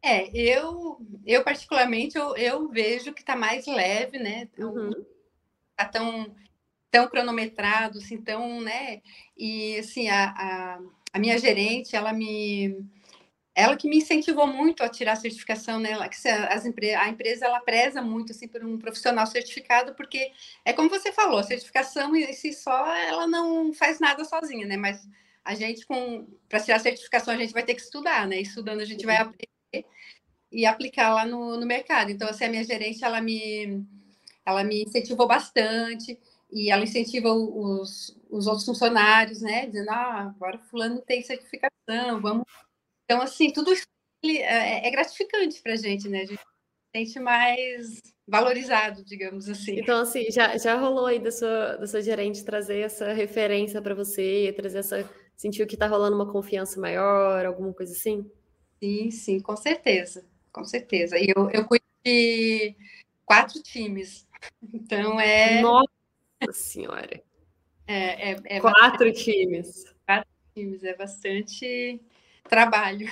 É, 0.02 0.28
eu, 0.36 0.98
eu 1.24 1.42
particularmente, 1.42 2.18
eu, 2.18 2.36
eu 2.36 2.68
vejo 2.68 3.14
que 3.14 3.22
está 3.22 3.34
mais 3.34 3.66
leve, 3.66 4.18
né? 4.18 4.46
Uhum. 4.58 4.90
Tá 5.74 5.86
tão, 5.86 6.36
tão 6.90 7.08
cronometrado, 7.08 7.96
assim, 7.96 8.20
tão, 8.20 8.60
né? 8.60 9.00
E, 9.34 9.78
assim, 9.78 10.10
a, 10.10 10.34
a, 10.36 10.80
a 11.14 11.18
minha 11.18 11.38
gerente, 11.38 11.96
ela 11.96 12.12
me 12.12 12.76
ela 13.54 13.76
que 13.76 13.88
me 13.88 13.98
incentivou 13.98 14.46
muito 14.46 14.82
a 14.82 14.88
tirar 14.88 15.12
a 15.12 15.16
certificação, 15.16 15.78
né? 15.78 15.90
Ela, 15.92 16.08
que 16.08 16.16
as, 16.28 16.64
a 16.64 17.08
empresa 17.08 17.46
ela 17.46 17.60
preza 17.60 18.00
muito 18.00 18.32
assim 18.32 18.48
por 18.48 18.64
um 18.64 18.78
profissional 18.78 19.26
certificado, 19.26 19.94
porque 19.94 20.32
é 20.64 20.72
como 20.72 20.88
você 20.88 21.12
falou, 21.12 21.38
a 21.38 21.42
certificação 21.42 22.16
em 22.16 22.32
si 22.32 22.52
só 22.54 22.86
ela 22.96 23.26
não 23.26 23.72
faz 23.74 24.00
nada 24.00 24.24
sozinha, 24.24 24.66
né? 24.66 24.76
Mas 24.76 25.06
a 25.44 25.54
gente 25.54 25.86
com 25.86 26.26
para 26.48 26.60
tirar 26.60 26.76
a 26.76 26.80
certificação 26.80 27.34
a 27.34 27.36
gente 27.36 27.52
vai 27.52 27.62
ter 27.62 27.74
que 27.74 27.82
estudar, 27.82 28.26
né? 28.26 28.40
Estudando 28.40 28.80
a 28.80 28.86
gente 28.86 29.04
vai 29.04 29.16
uhum. 29.16 29.22
aprender 29.30 29.86
e 30.50 30.66
aplicar 30.66 31.14
lá 31.14 31.26
no, 31.26 31.58
no 31.58 31.66
mercado. 31.66 32.10
Então 32.10 32.28
assim, 32.28 32.44
a 32.44 32.48
minha 32.48 32.64
gerente 32.64 33.04
ela 33.04 33.20
me 33.20 33.84
ela 34.46 34.64
me 34.64 34.82
incentivou 34.84 35.26
bastante 35.26 36.18
e 36.50 36.70
ela 36.70 36.84
incentiva 36.84 37.32
os, 37.32 38.16
os 38.30 38.46
outros 38.46 38.66
funcionários, 38.66 39.40
né? 39.42 39.66
Dizendo, 39.66 39.90
ah, 39.90 40.34
agora 40.36 40.58
fulano 40.58 41.00
tem 41.02 41.22
certificação, 41.22 42.20
vamos. 42.20 42.44
Então, 43.04 43.20
assim, 43.20 43.52
tudo 43.52 43.72
isso 43.72 43.86
é, 44.24 44.86
é 44.86 44.90
gratificante 44.90 45.60
para 45.62 45.72
a 45.72 45.76
gente, 45.76 46.08
né? 46.08 46.22
A 46.22 46.26
gente 46.26 46.38
se 46.38 46.46
sente 46.96 47.20
mais 47.20 48.00
valorizado, 48.26 49.04
digamos 49.04 49.48
assim. 49.48 49.78
Então, 49.78 50.00
assim, 50.00 50.30
já, 50.30 50.56
já 50.56 50.76
rolou 50.76 51.06
aí 51.06 51.18
da 51.18 51.30
sua, 51.30 51.76
da 51.76 51.86
sua 51.86 52.00
gerente 52.00 52.44
trazer 52.44 52.80
essa 52.80 53.12
referência 53.12 53.82
para 53.82 53.94
você, 53.94 54.52
trazer 54.56 54.78
essa. 54.78 55.10
Sentiu 55.36 55.66
que 55.66 55.74
está 55.74 55.86
rolando 55.86 56.14
uma 56.14 56.30
confiança 56.30 56.80
maior, 56.80 57.44
alguma 57.44 57.72
coisa 57.72 57.92
assim? 57.92 58.30
Sim, 58.80 59.10
sim, 59.10 59.40
com 59.40 59.56
certeza, 59.56 60.24
com 60.52 60.64
certeza. 60.64 61.18
E 61.18 61.32
eu, 61.34 61.50
eu 61.50 61.64
cuido 61.64 61.84
de 62.04 62.76
quatro 63.24 63.60
times. 63.62 64.26
Então 64.72 65.18
é. 65.20 65.60
Nossa 65.60 65.88
Senhora! 66.52 67.22
É, 67.86 68.32
é, 68.32 68.36
é 68.44 68.60
quatro 68.60 69.06
bastante... 69.06 69.24
times. 69.24 69.84
Quatro 70.06 70.30
times, 70.54 70.84
é 70.84 70.94
bastante 70.94 72.00
trabalho. 72.52 73.10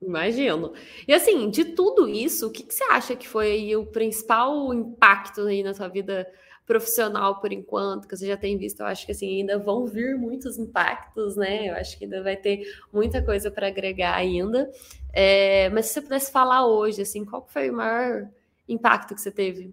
Imagino. 0.00 0.72
E 1.06 1.14
assim, 1.14 1.48
de 1.48 1.64
tudo 1.66 2.08
isso, 2.08 2.48
o 2.48 2.50
que, 2.50 2.64
que 2.64 2.74
você 2.74 2.82
acha 2.84 3.14
que 3.14 3.28
foi 3.28 3.76
o 3.76 3.86
principal 3.86 4.74
impacto 4.74 5.42
aí 5.42 5.62
na 5.62 5.72
sua 5.72 5.86
vida 5.86 6.28
profissional 6.66 7.40
por 7.40 7.52
enquanto, 7.52 8.08
que 8.08 8.16
você 8.16 8.26
já 8.26 8.36
tem 8.36 8.58
visto, 8.58 8.80
eu 8.80 8.86
acho 8.86 9.06
que 9.06 9.12
assim, 9.12 9.38
ainda 9.38 9.56
vão 9.56 9.86
vir 9.86 10.16
muitos 10.16 10.58
impactos, 10.58 11.36
né? 11.36 11.70
Eu 11.70 11.76
acho 11.76 11.96
que 11.96 12.04
ainda 12.04 12.24
vai 12.24 12.36
ter 12.36 12.62
muita 12.92 13.24
coisa 13.24 13.52
para 13.52 13.68
agregar 13.68 14.16
ainda. 14.16 14.68
É, 15.12 15.68
mas 15.68 15.86
se 15.86 15.94
você 15.94 16.02
pudesse 16.02 16.32
falar 16.32 16.66
hoje, 16.66 17.02
assim, 17.02 17.24
qual 17.24 17.46
foi 17.46 17.70
o 17.70 17.74
maior 17.74 18.28
impacto 18.68 19.14
que 19.14 19.20
você 19.20 19.30
teve? 19.30 19.72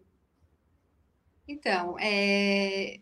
Então, 1.47 1.97
é... 1.99 2.99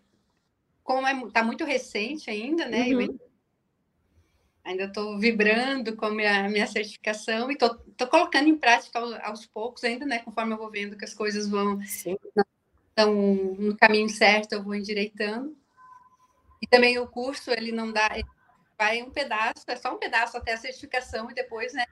como 0.86 1.06
está 1.28 1.42
é, 1.42 1.44
muito 1.44 1.66
recente 1.66 2.30
ainda, 2.30 2.66
né? 2.66 2.88
Uhum 2.94 3.27
ainda 4.68 4.84
estou 4.84 5.18
vibrando 5.18 5.96
com 5.96 6.06
a 6.06 6.12
minha, 6.12 6.50
minha 6.50 6.68
certificação 6.68 7.50
e 7.50 7.54
estou 7.54 8.08
colocando 8.10 8.50
em 8.50 8.58
prática 8.58 9.00
aos, 9.00 9.14
aos, 9.22 9.46
poucos 9.46 9.84
ainda, 9.86 10.06
né? 10.06 10.20
Conforme 10.20 10.54
eu 10.54 10.58
vou 10.58 10.70
vendo 10.70 10.98
que 10.98 11.06
as 11.06 11.14
coisas 11.14 11.48
vão 11.48 11.80
estão 11.82 13.14
no 13.14 13.78
caminho 13.78 14.10
certo, 14.10 14.54
eu 14.54 14.64
vou 14.64 14.76
endireitando. 14.76 15.56
E 16.62 16.68
também 16.68 17.00
o 17.00 17.08
curso, 17.08 17.50
ele 17.52 17.72
não 17.72 17.94
dá, 17.94 18.10
ele 18.14 18.28
vai 18.78 19.02
um 19.02 19.10
pedaço, 19.10 19.64
é 19.68 19.76
só 19.76 19.96
um 19.96 20.00
pedaço 20.00 20.36
até 20.36 20.54
a 20.54 20.58
certificação 20.58 21.32
e 21.32 21.34
depois, 21.34 21.74
né? 21.74 21.86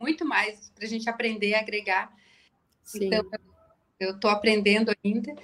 Muito 0.00 0.24
mais 0.24 0.70
para 0.70 0.84
a 0.84 0.88
gente 0.88 1.10
aprender 1.10 1.54
a 1.54 1.60
agregar. 1.60 2.10
Sim. 2.82 3.06
Então, 3.06 3.28
eu 4.00 4.12
estou 4.12 4.30
aprendendo 4.30 4.92
ainda. 5.04 5.34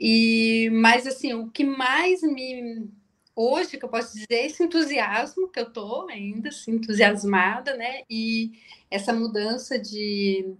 E, 0.00 0.70
mas, 0.72 1.06
assim, 1.06 1.34
o 1.34 1.50
que 1.50 1.62
mais 1.62 2.20
me 2.22 2.90
hoje 3.36 3.76
que 3.76 3.84
eu 3.84 3.88
posso 3.88 4.14
dizer 4.14 4.46
esse 4.46 4.62
entusiasmo 4.64 5.48
que 5.48 5.60
eu 5.60 5.70
tô 5.70 6.08
ainda 6.08 6.48
assim, 6.48 6.72
entusiasmada, 6.72 7.76
né? 7.76 8.02
E 8.08 8.58
essa 8.90 9.12
mudança 9.12 9.78
de, 9.78 10.54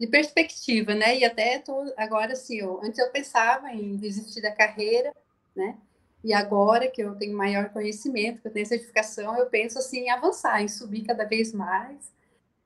de 0.00 0.06
perspectiva, 0.06 0.94
né? 0.94 1.18
E 1.18 1.24
até 1.24 1.58
tô 1.58 1.92
agora 1.98 2.32
assim, 2.32 2.56
eu, 2.56 2.80
antes 2.82 2.98
eu 2.98 3.10
pensava 3.12 3.70
em 3.70 3.96
desistir 3.96 4.40
da 4.40 4.50
carreira, 4.50 5.14
né? 5.54 5.76
E 6.24 6.32
agora 6.32 6.88
que 6.88 7.02
eu 7.02 7.14
tenho 7.16 7.36
maior 7.36 7.68
conhecimento, 7.68 8.40
que 8.40 8.48
eu 8.48 8.52
tenho 8.52 8.66
certificação, 8.66 9.36
eu 9.36 9.46
penso 9.46 9.78
assim 9.78 10.00
em 10.00 10.10
avançar, 10.10 10.62
em 10.62 10.68
subir 10.68 11.04
cada 11.04 11.24
vez 11.24 11.52
mais. 11.52 12.10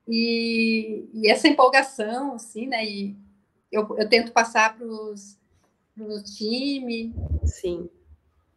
E, 0.06 1.08
e 1.12 1.28
essa 1.28 1.48
empolgação, 1.48 2.34
assim, 2.34 2.68
né? 2.68 2.84
E 2.86 3.16
eu, 3.72 3.96
eu 3.98 4.08
tento 4.08 4.30
passar 4.32 4.78
para 4.78 4.86
o 4.86 6.22
time. 6.22 7.12
Sim 7.44 7.90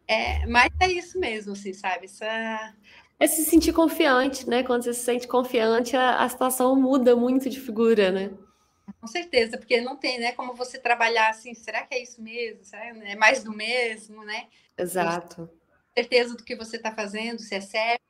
é, 0.06 0.46
mas 0.46 0.70
é 0.80 0.88
isso 0.88 1.18
mesmo, 1.18 1.52
assim, 1.52 1.72
sabe? 1.72 2.06
Essa... 2.06 2.74
É 3.18 3.26
se 3.26 3.44
sentir 3.44 3.72
confiante, 3.72 4.48
né? 4.48 4.62
Quando 4.62 4.82
você 4.82 4.92
se 4.92 5.04
sente 5.04 5.28
confiante, 5.28 5.96
a, 5.96 6.22
a 6.22 6.28
situação 6.28 6.74
muda 6.74 7.14
muito 7.14 7.48
de 7.48 7.60
figura, 7.60 8.10
né? 8.10 8.30
Com 9.00 9.06
certeza, 9.06 9.56
porque 9.56 9.80
não 9.80 9.96
tem, 9.96 10.18
né, 10.18 10.32
como 10.32 10.54
você 10.54 10.78
trabalhar 10.78 11.30
assim, 11.30 11.54
será 11.54 11.82
que 11.82 11.94
é 11.94 12.02
isso 12.02 12.20
mesmo? 12.20 12.64
Será, 12.64 12.86
é 12.86 13.14
mais 13.14 13.42
do 13.42 13.52
mesmo, 13.52 14.24
né? 14.24 14.48
Exato. 14.76 15.48
certeza 15.94 16.36
do 16.36 16.44
que 16.44 16.56
você 16.56 16.76
está 16.76 16.92
fazendo, 16.92 17.40
se 17.40 17.54
é 17.54 17.60
certo, 17.60 18.02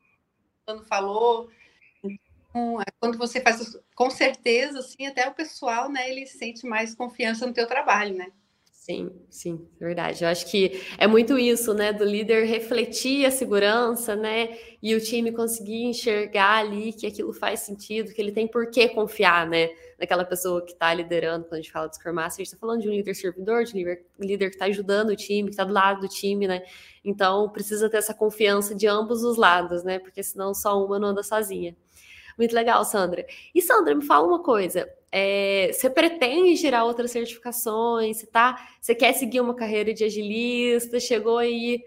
quando 0.64 0.84
falou. 0.84 1.50
Então, 2.02 2.80
é, 2.80 2.84
quando 2.98 3.18
você 3.18 3.40
faz 3.40 3.78
com 3.94 4.10
certeza, 4.10 4.78
assim, 4.78 5.06
até 5.06 5.28
o 5.28 5.34
pessoal, 5.34 5.90
né, 5.90 6.10
ele 6.10 6.26
sente 6.26 6.66
mais 6.66 6.94
confiança 6.94 7.46
no 7.46 7.52
teu 7.52 7.66
trabalho, 7.66 8.16
né? 8.16 8.32
Sim, 8.84 9.12
sim, 9.30 9.64
verdade. 9.78 10.24
Eu 10.24 10.28
acho 10.28 10.44
que 10.50 10.82
é 10.98 11.06
muito 11.06 11.38
isso, 11.38 11.72
né, 11.72 11.92
do 11.92 12.04
líder 12.04 12.46
refletir 12.46 13.24
a 13.24 13.30
segurança, 13.30 14.16
né, 14.16 14.58
e 14.82 14.92
o 14.96 15.00
time 15.00 15.30
conseguir 15.30 15.84
enxergar 15.84 16.56
ali 16.58 16.92
que 16.92 17.06
aquilo 17.06 17.32
faz 17.32 17.60
sentido, 17.60 18.12
que 18.12 18.20
ele 18.20 18.32
tem 18.32 18.48
por 18.48 18.68
que 18.72 18.88
confiar, 18.88 19.46
né, 19.48 19.68
naquela 20.00 20.24
pessoa 20.24 20.64
que 20.64 20.72
está 20.72 20.92
liderando. 20.92 21.44
Quando 21.44 21.52
a 21.60 21.62
gente 21.62 21.70
fala 21.70 21.86
de 21.88 21.94
Scrum 21.94 22.12
Master, 22.12 22.42
a 22.42 22.44
gente 22.44 22.46
está 22.54 22.58
falando 22.58 22.80
de 22.82 22.88
um 22.88 22.92
líder 22.92 23.14
servidor, 23.14 23.62
de 23.62 23.72
um 23.72 23.76
líder, 23.78 24.04
líder 24.18 24.48
que 24.50 24.56
está 24.56 24.64
ajudando 24.64 25.10
o 25.10 25.16
time, 25.16 25.44
que 25.48 25.52
está 25.54 25.62
do 25.64 25.72
lado 25.72 26.00
do 26.00 26.08
time, 26.08 26.48
né. 26.48 26.60
Então 27.04 27.48
precisa 27.50 27.88
ter 27.88 27.98
essa 27.98 28.12
confiança 28.12 28.74
de 28.74 28.88
ambos 28.88 29.22
os 29.22 29.36
lados, 29.36 29.84
né, 29.84 30.00
porque 30.00 30.24
senão 30.24 30.52
só 30.52 30.84
uma 30.84 30.98
não 30.98 31.10
anda 31.10 31.22
sozinha. 31.22 31.76
Muito 32.38 32.54
legal, 32.54 32.84
Sandra. 32.84 33.26
E 33.54 33.62
Sandra, 33.62 33.94
me 33.94 34.04
fala 34.04 34.26
uma 34.26 34.42
coisa. 34.42 34.88
É, 35.14 35.70
você 35.70 35.90
pretende 35.90 36.58
tirar 36.58 36.84
outras 36.84 37.10
certificações? 37.10 38.16
Você, 38.16 38.26
tá, 38.26 38.66
você 38.80 38.94
quer 38.94 39.12
seguir 39.12 39.40
uma 39.40 39.54
carreira 39.54 39.92
de 39.92 40.04
agilista? 40.04 40.98
Chegou 40.98 41.36
aí 41.36 41.84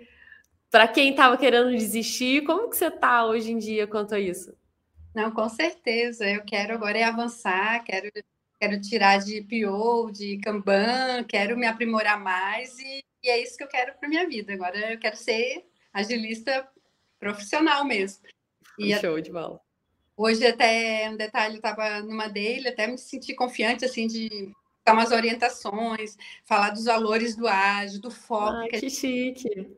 para 0.69 0.87
quem 0.87 1.09
estava 1.09 1.35
querendo 1.35 1.71
desistir? 1.71 2.43
Como 2.43 2.69
que 2.69 2.77
você 2.77 2.87
está 2.87 3.25
hoje 3.25 3.51
em 3.51 3.57
dia 3.57 3.87
quanto 3.87 4.13
a 4.13 4.19
isso? 4.19 4.55
Não, 5.15 5.31
com 5.31 5.49
certeza. 5.49 6.29
Eu 6.29 6.43
quero 6.45 6.75
agora 6.75 6.99
é 6.99 7.03
avançar, 7.03 7.83
quero, 7.83 8.11
quero 8.59 8.79
tirar 8.79 9.17
de 9.17 9.41
PO, 9.41 10.11
de 10.11 10.37
Kanban, 10.37 11.23
quero 11.23 11.57
me 11.57 11.65
aprimorar 11.65 12.21
mais 12.21 12.77
e, 12.77 13.03
e 13.23 13.29
é 13.29 13.41
isso 13.41 13.57
que 13.57 13.63
eu 13.63 13.67
quero 13.67 13.95
para 13.97 14.07
minha 14.07 14.27
vida. 14.27 14.53
Agora 14.53 14.93
eu 14.93 14.99
quero 14.99 15.15
ser 15.15 15.65
agilista 15.91 16.67
profissional 17.19 17.83
mesmo. 17.85 18.23
E 18.77 18.93
Show 18.99 19.19
de 19.19 19.31
bola. 19.31 19.64
Hoje 20.17 20.47
até 20.47 21.09
um 21.09 21.17
detalhe, 21.17 21.55
eu 21.55 21.57
estava 21.57 21.99
numa 22.01 22.27
dele, 22.27 22.69
até 22.69 22.87
me 22.87 22.97
senti 22.97 23.33
confiante 23.33 23.83
assim 23.83 24.07
de 24.07 24.53
dar 24.85 24.93
umas 24.93 25.11
orientações, 25.11 26.15
falar 26.45 26.69
dos 26.69 26.85
valores 26.85 27.35
do 27.35 27.47
ágil, 27.47 27.99
do 27.99 28.09
foco. 28.09 28.57
Ai, 28.57 28.69
que, 28.69 28.79
que 28.79 28.89
chique. 28.89 29.75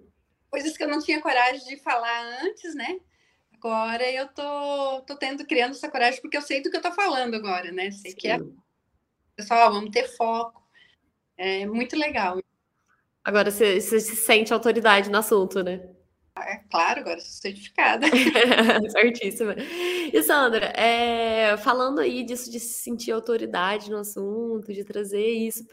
Coisas 0.50 0.78
que 0.78 0.84
eu 0.84 0.88
não 0.88 1.02
tinha 1.02 1.22
coragem 1.22 1.66
de 1.66 1.78
falar 1.78 2.44
antes, 2.44 2.76
né? 2.76 3.00
Agora 3.54 4.04
eu 4.12 4.28
tô, 4.28 5.02
tô 5.02 5.16
tendo, 5.16 5.46
criando 5.46 5.72
essa 5.72 5.90
coragem 5.90 6.22
porque 6.22 6.38
eu 6.38 6.42
sei 6.42 6.62
do 6.62 6.70
que 6.70 6.78
eu 6.78 6.82
tô 6.82 6.92
falando 6.92 7.36
agora, 7.36 7.72
né? 7.72 7.90
Sei 7.90 8.12
Sim. 8.12 8.18
que 8.18 8.28
é. 8.28 8.40
Pessoal, 9.36 9.74
vamos 9.74 9.90
ter 9.90 10.08
foco. 10.16 10.62
É 11.36 11.66
muito 11.66 11.96
legal. 11.96 12.40
Agora 13.24 13.50
você, 13.50 13.82
você 13.82 14.00
se 14.00 14.16
sente 14.16 14.54
autoridade 14.54 15.10
no 15.10 15.18
assunto, 15.18 15.64
né? 15.64 15.97
É 16.46 16.62
claro, 16.70 17.02
agora 17.02 17.20
sou 17.20 17.42
certificada. 17.42 18.08
Certíssima. 18.90 19.56
E 20.14 20.24
Sandra, 20.24 20.68
é, 20.68 21.58
falando 21.58 22.00
aí 22.00 22.24
disso 22.24 22.52
de 22.52 22.60
se 22.60 22.84
sentir 22.84 23.12
autoridade 23.12 23.90
no 23.90 23.98
assunto, 23.98 24.74
de 24.74 24.84
trazer 24.84 25.26
isso 25.26 25.66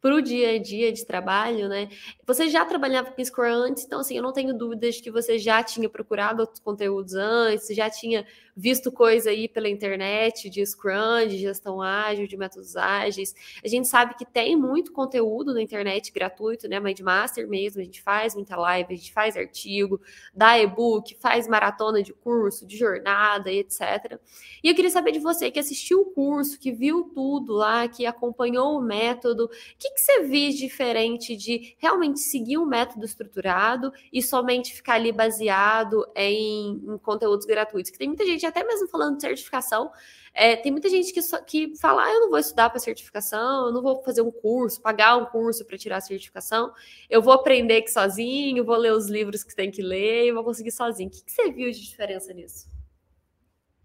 para 0.00 0.14
o 0.14 0.20
dia 0.22 0.50
a 0.50 0.58
dia 0.58 0.92
de 0.92 1.04
trabalho, 1.04 1.68
né? 1.68 1.88
Você 2.26 2.48
já 2.48 2.64
trabalhava 2.64 3.10
com 3.10 3.24
Scrum 3.24 3.44
antes, 3.44 3.84
então 3.84 4.00
assim, 4.00 4.16
eu 4.16 4.22
não 4.22 4.32
tenho 4.32 4.56
dúvidas 4.56 5.00
que 5.00 5.10
você 5.10 5.38
já 5.38 5.62
tinha 5.62 5.88
procurado 5.88 6.40
outros 6.40 6.60
conteúdos 6.60 7.14
antes, 7.14 7.68
já 7.74 7.90
tinha 7.90 8.26
visto 8.58 8.92
coisa 8.92 9.30
aí 9.30 9.48
pela 9.48 9.68
internet 9.68 10.48
de 10.48 10.64
Scrum, 10.64 11.26
de 11.28 11.38
gestão 11.38 11.82
ágil, 11.82 12.28
de 12.28 12.36
métodos 12.36 12.76
ágeis. 12.76 13.34
A 13.64 13.68
gente 13.68 13.88
sabe 13.88 14.14
que 14.14 14.24
tem 14.24 14.56
muito 14.56 14.92
conteúdo 14.92 15.52
na 15.52 15.60
internet 15.60 16.12
gratuito, 16.12 16.68
né? 16.68 16.78
Mindmaster 16.78 17.48
mesmo, 17.48 17.80
a 17.80 17.84
gente 17.84 18.00
faz 18.00 18.34
muita 18.34 18.56
live, 18.56 18.94
a 18.94 18.96
gente 18.96 19.12
faz 19.12 19.36
artigo, 19.36 20.00
dá 20.32 20.58
e-book, 20.58 21.16
faz 21.20 21.48
maratona 21.48 22.02
de 22.02 22.12
curso, 22.12 22.66
de 22.66 22.76
jornada 22.76 23.50
e 23.50 23.58
etc. 23.58 24.18
E 24.62 24.68
eu 24.68 24.74
queria 24.74 24.90
saber 24.90 25.10
de 25.10 25.18
você 25.18 25.50
que 25.50 25.58
assistiu 25.58 26.02
o 26.02 26.06
curso, 26.06 26.58
que 26.58 26.70
viu 26.70 27.10
tudo 27.14 27.52
lá, 27.52 27.88
que 27.88 28.06
acompanhou 28.06 28.78
o 28.78 28.80
método, 28.80 29.48
que 29.78 29.88
que, 29.88 29.94
que 29.94 30.00
você 30.00 30.22
viu 30.22 30.50
diferente 30.50 31.36
de 31.36 31.76
realmente 31.78 32.20
seguir 32.20 32.58
um 32.58 32.66
método 32.66 33.04
estruturado 33.04 33.92
e 34.12 34.22
somente 34.22 34.72
ficar 34.74 34.94
ali 34.94 35.12
baseado 35.12 36.06
em, 36.14 36.72
em 36.72 36.98
conteúdos 36.98 37.46
gratuitos? 37.46 37.90
Que 37.90 37.98
tem 37.98 38.08
muita 38.08 38.24
gente, 38.24 38.46
até 38.48 38.64
mesmo 38.64 38.88
falando 38.88 39.16
de 39.16 39.22
certificação, 39.22 39.90
é, 40.32 40.56
tem 40.56 40.70
muita 40.70 40.88
gente 40.88 41.12
que, 41.12 41.22
só, 41.22 41.40
que 41.40 41.76
fala, 41.76 42.04
ah, 42.04 42.12
eu 42.12 42.20
não 42.20 42.30
vou 42.30 42.38
estudar 42.38 42.70
para 42.70 42.78
certificação, 42.78 43.66
eu 43.66 43.72
não 43.72 43.82
vou 43.82 44.02
fazer 44.02 44.22
um 44.22 44.30
curso, 44.30 44.80
pagar 44.80 45.16
um 45.16 45.26
curso 45.26 45.64
para 45.64 45.78
tirar 45.78 45.96
a 45.96 46.00
certificação, 46.00 46.72
eu 47.08 47.20
vou 47.20 47.32
aprender 47.32 47.78
aqui 47.78 47.90
sozinho, 47.90 48.64
vou 48.64 48.76
ler 48.76 48.92
os 48.92 49.06
livros 49.08 49.42
que 49.42 49.54
tem 49.54 49.70
que 49.70 49.82
ler 49.82 50.26
e 50.26 50.32
vou 50.32 50.44
conseguir 50.44 50.70
sozinho. 50.70 51.08
O 51.08 51.12
que, 51.12 51.24
que 51.24 51.32
você 51.32 51.50
viu 51.50 51.70
de 51.70 51.80
diferença 51.80 52.32
nisso? 52.32 52.68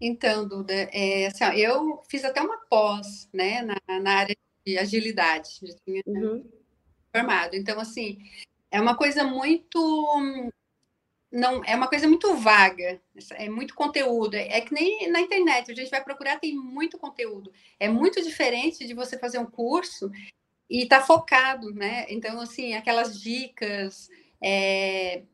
Então, 0.00 0.46
Duda, 0.46 0.72
é, 0.92 1.26
assim, 1.26 1.44
ó, 1.44 1.52
eu 1.52 2.02
fiz 2.08 2.24
até 2.24 2.40
uma 2.40 2.58
pós 2.68 3.28
né, 3.32 3.62
na, 3.62 4.00
na 4.00 4.18
área 4.18 4.36
de 4.66 4.78
agilidade, 4.78 5.60
já 5.62 5.74
tinha 5.84 6.02
uhum. 6.06 6.44
formado. 7.12 7.54
Então, 7.54 7.80
assim, 7.80 8.18
é 8.70 8.80
uma 8.80 8.96
coisa 8.96 9.24
muito 9.24 10.50
não 11.34 11.64
é 11.64 11.74
uma 11.74 11.88
coisa 11.88 12.06
muito 12.06 12.32
vaga, 12.36 13.00
é 13.32 13.48
muito 13.48 13.74
conteúdo. 13.74 14.36
É 14.36 14.60
que 14.60 14.72
nem 14.72 15.10
na 15.10 15.20
internet, 15.20 15.70
a 15.70 15.74
gente 15.74 15.90
vai 15.90 16.02
procurar, 16.02 16.38
tem 16.38 16.54
muito 16.54 16.96
conteúdo. 16.96 17.52
É 17.78 17.88
muito 17.88 18.22
diferente 18.22 18.86
de 18.86 18.94
você 18.94 19.18
fazer 19.18 19.38
um 19.38 19.46
curso 19.46 20.10
e 20.70 20.84
estar 20.84 21.00
tá 21.00 21.06
focado, 21.06 21.74
né? 21.74 22.06
Então, 22.08 22.40
assim, 22.40 22.74
aquelas 22.74 23.20
dicas, 23.20 24.08
é... 24.40 25.24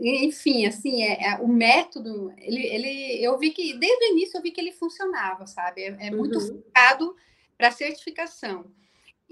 enfim, 0.00 0.64
assim, 0.64 1.02
é, 1.02 1.26
é, 1.26 1.36
o 1.36 1.46
método, 1.46 2.32
ele, 2.38 2.66
ele, 2.66 3.22
eu 3.22 3.38
vi 3.38 3.50
que 3.50 3.74
desde 3.74 4.06
o 4.06 4.12
início 4.12 4.38
eu 4.38 4.42
vi 4.42 4.52
que 4.52 4.60
ele 4.60 4.72
funcionava, 4.72 5.46
sabe? 5.46 5.82
É, 5.82 6.06
é 6.06 6.10
muito 6.10 6.38
uhum. 6.38 6.62
focado 6.62 7.14
para 7.58 7.70
certificação. 7.70 8.72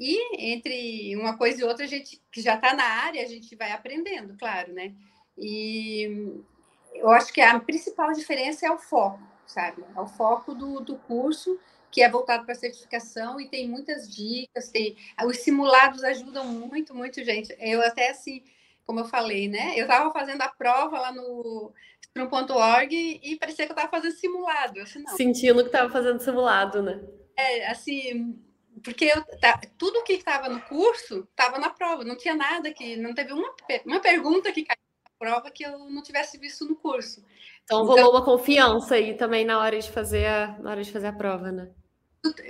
E 0.05 0.53
entre 0.53 1.15
uma 1.15 1.39
coisa 1.39 1.61
e 1.61 1.65
outra, 1.65 1.85
a 1.85 1.89
gente 1.89 2.21
que 2.33 2.43
já 2.43 2.57
está 2.57 2.75
na 2.75 2.83
área, 2.83 3.23
a 3.23 3.29
gente 3.29 3.55
vai 3.55 3.71
aprendendo, 3.71 4.37
claro, 4.37 4.73
né? 4.73 4.93
E 5.39 6.43
eu 6.97 7.09
acho 7.11 7.33
que 7.33 7.41
a 7.41 7.61
principal 7.61 8.13
diferença 8.13 8.67
é 8.67 8.71
o 8.73 8.79
foco, 8.79 9.23
sabe? 9.47 9.85
É 9.97 10.01
o 10.01 10.09
foco 10.09 10.57
do, 10.57 10.81
do 10.81 10.97
curso, 10.97 11.57
que 11.89 12.03
é 12.03 12.11
voltado 12.11 12.45
para 12.45 12.57
certificação 12.57 13.41
e 13.41 13.49
tem 13.49 13.69
muitas 13.69 14.13
dicas, 14.13 14.71
tem 14.71 14.97
os 15.25 15.39
simulados 15.39 16.03
ajudam 16.03 16.49
muito, 16.49 16.93
muito, 16.93 17.23
gente. 17.23 17.55
Eu 17.61 17.81
até 17.81 18.11
assim, 18.11 18.43
como 18.85 18.99
eu 18.99 19.05
falei, 19.05 19.47
né? 19.47 19.75
Eu 19.77 19.83
estava 19.83 20.13
fazendo 20.13 20.43
a 20.43 20.49
prova 20.49 20.99
lá 20.99 21.13
no 21.13 21.73
Scrum.org 22.07 23.21
e 23.23 23.37
parecia 23.37 23.67
que 23.67 23.71
eu 23.71 23.77
estava 23.77 23.89
fazendo 23.89 24.17
simulado. 24.17 24.85
Sentindo 25.17 25.63
que 25.63 25.69
estava 25.69 25.89
fazendo 25.89 26.19
simulado, 26.19 26.83
né? 26.83 27.01
É, 27.37 27.69
assim, 27.69 28.37
porque 28.83 29.07
eu, 29.07 29.25
tá, 29.39 29.61
tudo 29.79 30.03
que 30.03 30.15
estava 30.15 30.49
no 30.49 30.61
curso 30.63 31.27
estava 31.31 31.59
na 31.59 31.71
prova, 31.71 32.05
não 32.05 32.17
tinha 32.17 32.35
nada 32.35 32.73
que, 32.73 32.97
não 32.97 33.15
teve 33.15 33.33
uma, 33.33 33.55
uma 33.87 34.01
pergunta 34.01 34.53
que 34.53 34.65
caiu 34.65 34.79
na 35.05 35.11
prova 35.19 35.51
que 35.51 35.65
eu 35.65 35.79
não 35.91 36.03
tivesse 36.03 36.39
visto 36.39 36.65
no 36.65 36.77
curso. 36.77 37.25
Então 37.65 37.81
rolou 37.81 37.99
então, 37.99 38.11
uma 38.11 38.25
confiança 38.25 38.97
aí 38.97 39.15
também 39.15 39.45
na 39.45 39.59
hora 39.59 39.79
de 39.79 39.91
fazer 39.91 40.27
a, 40.27 40.59
na 40.59 40.71
hora 40.71 40.83
de 40.83 40.91
fazer 40.91 41.09
a 41.09 41.13
prova, 41.13 41.53
né? 41.53 41.71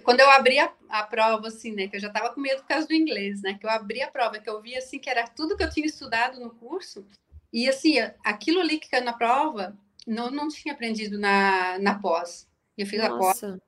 Quando 0.03 0.21
eu 0.21 0.31
abri 0.31 0.59
a, 0.59 0.73
a 0.89 1.03
prova, 1.03 1.49
assim, 1.49 1.73
né, 1.73 1.89
que 1.89 1.97
eu 1.97 2.01
já 2.01 2.09
estava 2.09 2.35
com 2.35 2.41
medo 2.41 2.61
por 2.61 2.69
causa 2.69 2.87
do 2.87 2.93
inglês, 2.93 3.41
né, 3.41 3.57
que 3.59 3.65
eu 3.65 3.71
abri 3.71 4.03
a 4.03 4.11
prova, 4.11 4.39
que 4.39 4.49
eu 4.49 4.61
vi, 4.61 4.77
assim, 4.77 4.99
que 4.99 5.09
era 5.09 5.27
tudo 5.27 5.57
que 5.57 5.63
eu 5.63 5.71
tinha 5.71 5.87
estudado 5.87 6.39
no 6.39 6.51
curso, 6.51 7.07
e, 7.51 7.67
assim, 7.67 7.95
aquilo 8.23 8.61
ali 8.61 8.79
que 8.79 8.91
caiu 8.91 9.05
na 9.05 9.15
prova, 9.15 9.75
não, 10.07 10.31
não 10.31 10.49
tinha 10.49 10.75
aprendido 10.75 11.19
na, 11.19 11.79
na 11.79 11.99
pós. 11.99 12.47
Eu 12.77 12.87
fiz 12.87 13.01
Nossa. 13.01 13.15
a 13.15 13.19
pós 13.19 13.61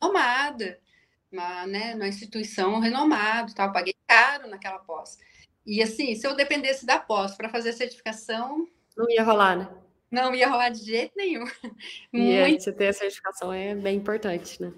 tomada 0.00 0.78
uma, 1.34 1.66
né, 1.66 1.94
numa 1.94 2.08
instituição 2.08 2.78
renomada, 2.78 3.52
tal, 3.54 3.72
paguei 3.72 3.94
caro 4.06 4.48
naquela 4.48 4.78
pós. 4.78 5.18
E 5.66 5.82
assim, 5.82 6.14
se 6.14 6.26
eu 6.26 6.36
dependesse 6.36 6.86
da 6.86 6.98
pós 6.98 7.34
para 7.34 7.48
fazer 7.48 7.70
a 7.70 7.74
certificação, 7.74 8.66
não 8.96 9.10
ia 9.10 9.22
rolar, 9.22 9.56
né? 9.56 9.68
Não 10.10 10.34
ia 10.34 10.48
rolar 10.48 10.68
de 10.68 10.84
jeito 10.84 11.12
nenhum. 11.16 11.44
E 12.12 12.40
Muito... 12.40 12.62
você 12.62 12.72
ter 12.72 12.88
a 12.88 12.92
certificação 12.92 13.52
é 13.52 13.74
bem 13.74 13.96
importante, 13.96 14.62
né? 14.62 14.72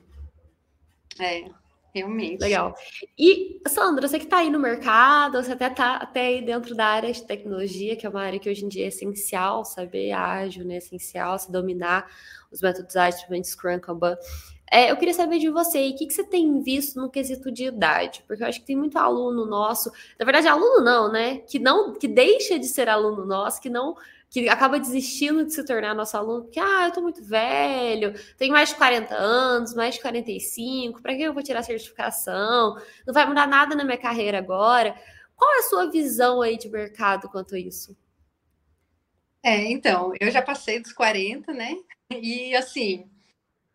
É, 1.21 1.51
realmente. 1.95 2.41
Legal. 2.41 2.75
E, 3.19 3.61
Sandra, 3.69 4.09
você 4.09 4.19
que 4.19 4.25
está 4.25 4.39
aí 4.39 4.49
no 4.49 4.59
mercado, 4.59 5.43
você 5.43 5.53
até 5.53 5.67
está 5.67 5.97
até 5.97 6.27
aí 6.29 6.43
dentro 6.43 6.75
da 6.75 6.87
área 6.87 7.13
de 7.13 7.23
tecnologia, 7.23 7.97
que 7.97 8.07
é 8.07 8.09
uma 8.09 8.23
área 8.23 8.39
que 8.39 8.49
hoje 8.49 8.65
em 8.65 8.69
dia 8.69 8.85
é 8.85 8.89
essencial, 8.89 9.65
saber 9.65 10.13
ágil, 10.13 10.65
né? 10.65 10.75
É 10.75 10.79
essencial, 10.79 11.39
se 11.39 11.53
dominar 11.53 12.11
os 12.51 12.63
métodos 12.63 12.97
ágeis, 12.97 13.27
Scrum, 13.49 13.79
Kanban. 13.79 14.17
É, 14.71 14.91
eu 14.91 14.97
queria 14.97 15.15
saber 15.15 15.39
de 15.39 15.49
você, 15.49 15.89
o 15.89 15.97
que, 15.97 16.07
que 16.07 16.13
você 16.13 16.25
tem 16.25 16.61
visto 16.61 17.01
no 17.01 17.09
quesito 17.09 17.53
de 17.53 17.67
idade? 17.67 18.25
Porque 18.27 18.43
eu 18.43 18.49
acho 18.49 18.61
que 18.61 18.67
tem 18.67 18.77
muito 18.77 18.99
aluno 18.99 19.47
nosso, 19.47 19.93
na 20.19 20.25
verdade, 20.25 20.49
aluno 20.49 20.85
não, 20.85 21.11
né? 21.11 21.39
Que 21.39 21.59
não, 21.59 21.95
que 21.95 22.09
deixa 22.09 22.59
de 22.59 22.67
ser 22.67 22.89
aluno 22.89 23.25
nosso, 23.25 23.61
que 23.61 23.71
não, 23.71 23.95
que 24.29 24.49
acaba 24.49 24.79
desistindo 24.79 25.45
de 25.45 25.53
se 25.53 25.65
tornar 25.65 25.95
nosso 25.95 26.17
aluno, 26.17 26.45
porque 26.45 26.59
ah, 26.59 26.87
eu 26.87 26.93
tô 26.93 27.01
muito 27.01 27.23
velho, 27.23 28.13
tenho 28.37 28.53
mais 28.53 28.71
de 28.71 28.75
40 28.75 29.15
anos, 29.15 29.73
mais 29.75 29.95
de 29.95 30.01
45, 30.01 31.01
para 31.01 31.15
que 31.15 31.23
eu 31.23 31.33
vou 31.33 31.43
tirar 31.43 31.63
certificação? 31.63 32.77
Não 33.07 33.15
vai 33.15 33.25
mudar 33.25 33.47
nada 33.47 33.75
na 33.77 33.85
minha 33.85 33.99
carreira 33.99 34.39
agora. 34.39 34.97
Qual 35.37 35.55
é 35.55 35.59
a 35.59 35.63
sua 35.63 35.91
visão 35.91 36.43
aí 36.43 36.59
de 36.59 36.69
mercado 36.69 37.29
quanto 37.29 37.55
a 37.55 37.59
isso? 37.59 37.97
É, 39.43 39.71
então, 39.71 40.13
eu 40.19 40.31
já 40.31 40.43
passei 40.43 40.81
dos 40.81 40.93
40, 40.93 41.53
né? 41.53 41.77
E 42.11 42.55
assim, 42.57 43.09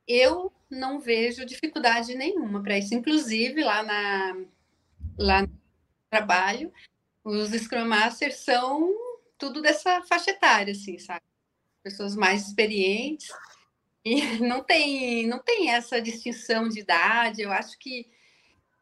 eu 0.06 0.52
não 0.72 1.00
vejo 1.00 1.46
dificuldade 1.46 2.16
nenhuma 2.16 2.64
para 2.64 2.78
isso. 2.78 2.96
Inclusive, 2.96 3.64
lá, 3.64 3.84
na, 3.84 4.38
lá 5.18 5.42
no 5.42 5.62
trabalho, 6.10 6.72
os 7.24 7.50
Scrum 7.52 7.86
Masters 7.86 8.38
são 8.38 8.96
tudo 9.38 9.62
dessa 9.62 10.02
faixa 10.04 10.32
etária, 10.32 10.72
assim, 10.72 10.98
sabe? 10.98 11.22
Pessoas 11.84 12.16
mais 12.16 12.48
experientes. 12.48 13.30
E 14.04 14.22
não 14.40 14.64
tem, 14.64 15.28
não 15.28 15.40
tem 15.40 15.72
essa 15.72 16.02
distinção 16.02 16.70
de 16.70 16.80
idade. 16.80 17.42
Eu 17.42 17.52
acho 17.52 17.78
que 17.78 18.10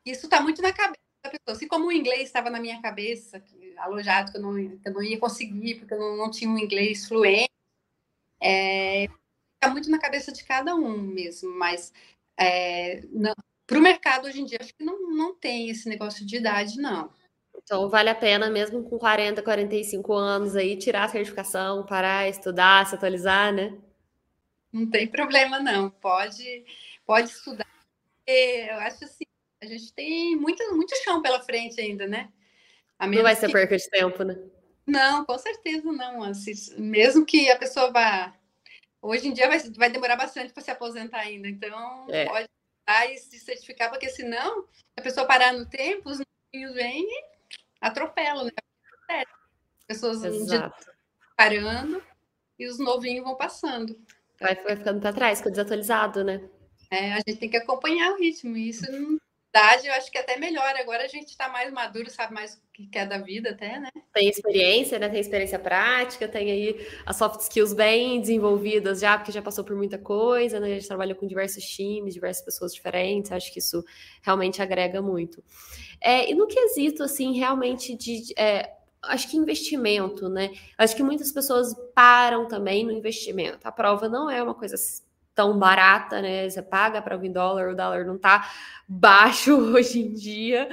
isso 0.06 0.26
está 0.26 0.40
muito 0.42 0.62
na 0.62 0.72
cabeça 0.72 1.00
da 1.24 1.32
pessoa. 1.32 1.56
Assim 1.56 1.68
como 1.68 1.88
o 1.88 1.92
inglês 1.92 2.24
estava 2.24 2.50
na 2.50 2.60
minha 2.60 2.82
cabeça, 2.82 3.44
alojado, 3.78 4.32
que 4.32 4.38
eu 4.38 4.42
não, 4.42 4.78
que 4.78 4.88
eu 4.88 4.94
não 4.94 5.04
ia 5.04 5.18
conseguir, 5.18 5.76
porque 5.76 5.94
eu 5.94 6.00
não, 6.00 6.18
não 6.18 6.32
tinha 6.32 6.50
um 6.50 6.58
inglês 6.58 7.08
fluente, 7.08 7.50
é, 8.42 9.08
fica 9.60 9.70
muito 9.70 9.92
na 9.92 10.00
cabeça 10.00 10.32
de 10.32 10.44
cada 10.44 10.74
um 10.74 10.98
mesmo, 10.98 11.54
mas 11.58 11.92
é, 12.40 13.02
para 13.68 13.78
o 13.78 13.82
mercado 13.82 14.26
hoje 14.26 14.42
em 14.42 14.46
dia, 14.46 14.58
acho 14.62 14.74
que 14.74 14.84
não, 14.84 15.12
não 15.12 15.36
tem 15.36 15.70
esse 15.70 15.88
negócio 15.90 16.26
de 16.26 16.38
idade, 16.38 16.78
não. 16.78 17.12
Então, 17.56 17.90
vale 17.90 18.10
a 18.10 18.16
pena, 18.16 18.50
mesmo 18.50 18.84
com 18.84 18.98
40, 18.98 19.44
45 19.44 20.14
anos, 20.14 20.56
aí, 20.56 20.78
tirar 20.78 21.04
a 21.04 21.10
certificação, 21.10 21.86
parar, 21.86 22.28
estudar, 22.30 22.88
se 22.88 22.96
atualizar, 22.96 23.54
né? 23.54 23.78
Não 24.72 24.90
tem 24.90 25.06
problema, 25.06 25.60
não. 25.60 25.90
Pode, 25.90 26.66
pode 27.06 27.30
estudar. 27.30 27.68
Eu 28.26 28.78
acho 28.78 29.04
assim, 29.04 29.26
a 29.62 29.66
gente 29.66 29.92
tem 29.94 30.36
muito, 30.36 30.64
muito 30.74 30.96
chão 31.04 31.22
pela 31.22 31.42
frente 31.42 31.82
ainda, 31.82 32.08
né? 32.08 32.30
não 33.00 33.24
vai 33.24 33.36
ser 33.36 33.48
que... 33.48 33.54
perca 33.54 33.78
de 33.78 33.90
tempo, 33.90 34.24
né? 34.24 34.38
Não, 34.86 35.26
com 35.26 35.38
certeza 35.38 35.92
não. 35.92 36.24
Assim, 36.24 36.54
mesmo 36.78 37.26
que 37.26 37.50
a 37.50 37.58
pessoa 37.58 37.92
vá 37.92 38.34
Hoje 39.02 39.28
em 39.28 39.34
dia 39.34 39.48
vai, 39.48 39.60
vai 39.60 39.90
demorar 39.90 40.16
bastante 40.16 40.52
para 40.52 40.62
se 40.62 40.72
aposentar 40.72 41.20
ainda, 41.20 41.48
então 41.48 42.08
é. 42.10 42.26
pode 42.26 42.50
e 43.12 43.18
se 43.18 43.40
certificar, 43.40 43.90
porque 43.90 44.10
senão 44.10 44.66
a 44.98 45.02
pessoa 45.02 45.28
parar 45.28 45.54
no 45.54 45.66
tempo, 45.66 46.10
os 46.10 46.20
novinhos 46.52 46.74
vêm 46.74 47.04
e 47.04 47.24
atropelam, 47.80 48.46
né? 48.46 48.52
As 49.10 49.86
pessoas 49.86 50.22
parando 51.38 52.04
e 52.58 52.68
os 52.68 52.80
novinhos 52.80 53.24
vão 53.24 53.36
passando. 53.36 53.96
Vai, 54.40 54.56
vai 54.56 54.76
ficando 54.76 55.00
para 55.00 55.14
trás, 55.14 55.38
fica 55.38 55.52
desatualizado, 55.52 56.24
né? 56.24 56.50
É, 56.90 57.14
a 57.14 57.18
gente 57.18 57.38
tem 57.38 57.50
que 57.50 57.58
acompanhar 57.58 58.14
o 58.14 58.18
ritmo, 58.18 58.58
e 58.58 58.70
isso 58.70 58.92
não 58.92 59.20
idade, 59.50 59.88
eu 59.88 59.94
acho 59.94 60.12
que 60.12 60.18
até 60.18 60.38
melhor. 60.38 60.74
Agora 60.78 61.04
a 61.04 61.08
gente 61.08 61.30
está 61.30 61.50
mais 61.50 61.72
maduro, 61.72 62.10
sabe 62.10 62.34
mais 62.34 62.56
o 62.56 62.60
que 62.72 62.98
é 62.98 63.06
da 63.06 63.18
vida, 63.18 63.50
até, 63.52 63.80
né? 63.80 63.90
Tem 64.14 64.30
experiência, 64.30 64.98
né? 64.98 65.10
Tem 65.10 65.20
experiência 65.20 65.60
prática, 65.60 66.28
tem 66.28 66.52
aí 66.52 66.88
as 67.06 67.18
soft 67.18 67.42
skills 67.42 67.74
bem 67.74 68.22
desenvolvidas 68.22 69.00
já, 69.02 69.18
porque 69.18 69.32
já 69.32 69.42
passou 69.42 69.64
por 69.64 69.76
muita 69.76 69.98
coisa, 69.98 70.60
né? 70.60 70.68
A 70.68 70.74
gente 70.76 70.88
trabalhou 70.88 71.16
com 71.16 71.28
diversos 71.28 71.64
times, 71.64 72.14
diversas 72.14 72.46
pessoas 72.46 72.74
diferentes. 72.74 73.32
Acho 73.32 73.52
que 73.52 73.60
isso 73.60 73.84
realmente 74.22 74.62
agrega 74.62 75.02
muito. 75.02 75.44
É, 76.00 76.30
e 76.30 76.34
no 76.34 76.48
quesito, 76.48 77.04
assim, 77.04 77.38
realmente 77.38 77.96
de. 77.96 78.34
É, 78.38 78.74
acho 79.02 79.30
que 79.30 79.38
investimento, 79.38 80.30
né? 80.30 80.52
Acho 80.78 80.96
que 80.96 81.04
muitas 81.04 81.32
pessoas 81.32 81.74
param 81.96 82.48
também 82.48 82.86
no 82.86 82.92
investimento. 82.92 83.68
A 83.68 83.72
prova 83.72 84.08
não 84.08 84.30
é 84.30 84.42
uma 84.44 84.54
coisa 84.54 84.76
tão 85.34 85.58
barata, 85.58 86.22
né? 86.22 86.50
Você 86.50 86.62
paga 86.62 87.02
para 87.02 87.18
vir 87.18 87.30
dólar, 87.30 87.70
o 87.70 87.76
dólar 87.76 88.06
não 88.06 88.16
está 88.16 88.52
baixo 88.88 89.56
hoje 89.74 90.00
em 90.00 90.14
dia. 90.14 90.70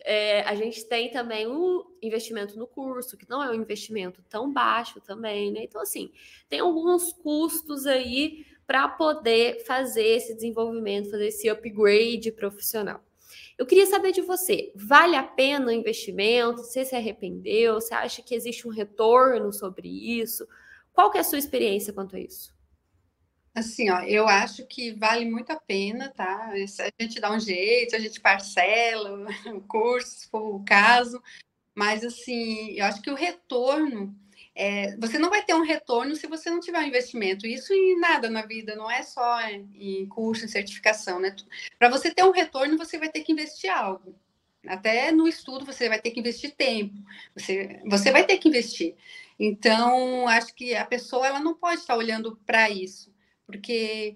É, 0.00 0.42
a 0.42 0.54
gente 0.54 0.84
tem 0.86 1.10
também 1.10 1.46
o 1.46 1.84
investimento 2.00 2.58
no 2.58 2.66
curso, 2.66 3.16
que 3.16 3.28
não 3.28 3.42
é 3.42 3.50
um 3.50 3.54
investimento 3.54 4.22
tão 4.28 4.52
baixo 4.52 5.00
também, 5.00 5.52
né? 5.52 5.64
Então, 5.64 5.82
assim, 5.82 6.10
tem 6.48 6.60
alguns 6.60 7.12
custos 7.12 7.86
aí 7.86 8.46
para 8.66 8.88
poder 8.88 9.64
fazer 9.64 10.04
esse 10.04 10.34
desenvolvimento, 10.34 11.10
fazer 11.10 11.28
esse 11.28 11.48
upgrade 11.48 12.30
profissional. 12.32 13.02
Eu 13.56 13.66
queria 13.66 13.86
saber 13.86 14.12
de 14.12 14.20
você, 14.20 14.72
vale 14.74 15.16
a 15.16 15.22
pena 15.22 15.66
o 15.66 15.72
investimento? 15.72 16.58
Você 16.62 16.84
se 16.84 16.94
arrependeu? 16.94 17.74
Você 17.74 17.92
acha 17.92 18.22
que 18.22 18.34
existe 18.34 18.68
um 18.68 18.70
retorno 18.70 19.52
sobre 19.52 19.88
isso? 19.88 20.46
Qual 20.92 21.10
que 21.10 21.18
é 21.18 21.22
a 21.22 21.24
sua 21.24 21.38
experiência 21.38 21.92
quanto 21.92 22.14
a 22.14 22.20
isso? 22.20 22.57
Assim, 23.58 23.90
ó, 23.90 24.00
eu 24.02 24.28
acho 24.28 24.64
que 24.66 24.92
vale 24.92 25.24
muito 25.24 25.50
a 25.50 25.58
pena, 25.58 26.10
tá? 26.10 26.50
A 26.52 27.02
gente 27.02 27.20
dá 27.20 27.32
um 27.32 27.40
jeito, 27.40 27.96
a 27.96 27.98
gente 27.98 28.20
parcela 28.20 29.26
o 29.52 29.60
curso, 29.62 30.20
se 30.20 30.28
for 30.28 30.54
o 30.54 30.64
caso, 30.64 31.20
mas 31.74 32.04
assim, 32.04 32.72
eu 32.72 32.84
acho 32.84 33.02
que 33.02 33.10
o 33.10 33.16
retorno, 33.16 34.14
é, 34.54 34.96
você 34.96 35.18
não 35.18 35.28
vai 35.28 35.44
ter 35.44 35.54
um 35.54 35.64
retorno 35.64 36.14
se 36.14 36.28
você 36.28 36.50
não 36.50 36.60
tiver 36.60 36.78
um 36.78 36.86
investimento. 36.86 37.46
Isso 37.46 37.72
em 37.72 37.98
nada 37.98 38.30
na 38.30 38.42
vida, 38.42 38.76
não 38.76 38.90
é 38.90 39.02
só 39.02 39.40
em 39.42 40.06
curso, 40.06 40.44
em 40.44 40.48
certificação, 40.48 41.18
né? 41.18 41.34
Para 41.78 41.88
você 41.88 42.12
ter 42.12 42.24
um 42.24 42.30
retorno, 42.32 42.78
você 42.78 42.96
vai 42.96 43.08
ter 43.08 43.22
que 43.22 43.32
investir 43.32 43.70
algo. 43.70 44.14
Até 44.66 45.10
no 45.10 45.26
estudo 45.26 45.64
você 45.64 45.88
vai 45.88 46.00
ter 46.00 46.10
que 46.10 46.20
investir 46.20 46.54
tempo, 46.54 46.94
você, 47.36 47.80
você 47.86 48.12
vai 48.12 48.24
ter 48.24 48.38
que 48.38 48.48
investir. 48.48 48.94
Então, 49.38 50.28
acho 50.28 50.54
que 50.54 50.74
a 50.76 50.84
pessoa 50.84 51.26
ela 51.26 51.40
não 51.40 51.54
pode 51.54 51.80
estar 51.80 51.96
olhando 51.96 52.36
para 52.44 52.68
isso, 52.70 53.12
porque 53.48 54.14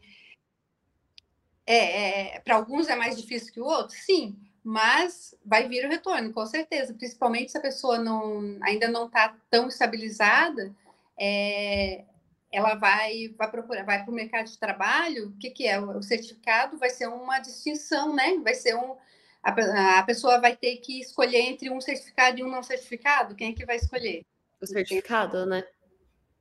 é, 1.66 2.34
é 2.36 2.40
para 2.40 2.56
alguns 2.56 2.86
é 2.88 2.94
mais 2.94 3.16
difícil 3.16 3.50
que 3.50 3.60
o 3.60 3.64
outro, 3.64 3.96
sim, 3.96 4.38
mas 4.62 5.34
vai 5.44 5.66
vir 5.66 5.86
o 5.86 5.88
retorno, 5.88 6.32
com 6.32 6.44
certeza. 6.44 6.92
Principalmente 6.92 7.50
se 7.50 7.58
a 7.58 7.62
pessoa 7.62 7.98
não, 7.98 8.58
ainda 8.62 8.88
não 8.88 9.06
está 9.06 9.34
tão 9.50 9.68
estabilizada, 9.68 10.74
é, 11.18 12.04
ela 12.52 12.74
vai, 12.74 13.34
vai 13.38 13.50
procurar, 13.50 13.84
vai 13.84 14.02
para 14.02 14.12
o 14.12 14.14
mercado 14.14 14.46
de 14.46 14.58
trabalho. 14.58 15.28
O 15.28 15.38
que, 15.38 15.50
que 15.50 15.66
é? 15.66 15.80
O 15.80 16.02
certificado 16.02 16.76
vai 16.76 16.90
ser 16.90 17.08
uma 17.08 17.38
distinção, 17.38 18.14
né? 18.14 18.36
Vai 18.44 18.54
ser 18.54 18.76
um. 18.76 18.96
A, 19.42 19.98
a 19.98 20.02
pessoa 20.02 20.38
vai 20.38 20.54
ter 20.54 20.76
que 20.76 21.00
escolher 21.00 21.40
entre 21.40 21.70
um 21.70 21.80
certificado 21.80 22.38
e 22.38 22.44
um 22.44 22.50
não 22.50 22.62
certificado. 22.62 23.34
Quem 23.34 23.52
é 23.52 23.54
que 23.54 23.64
vai 23.64 23.76
escolher? 23.76 24.24
O 24.60 24.66
certificado, 24.66 25.46
né? 25.46 25.64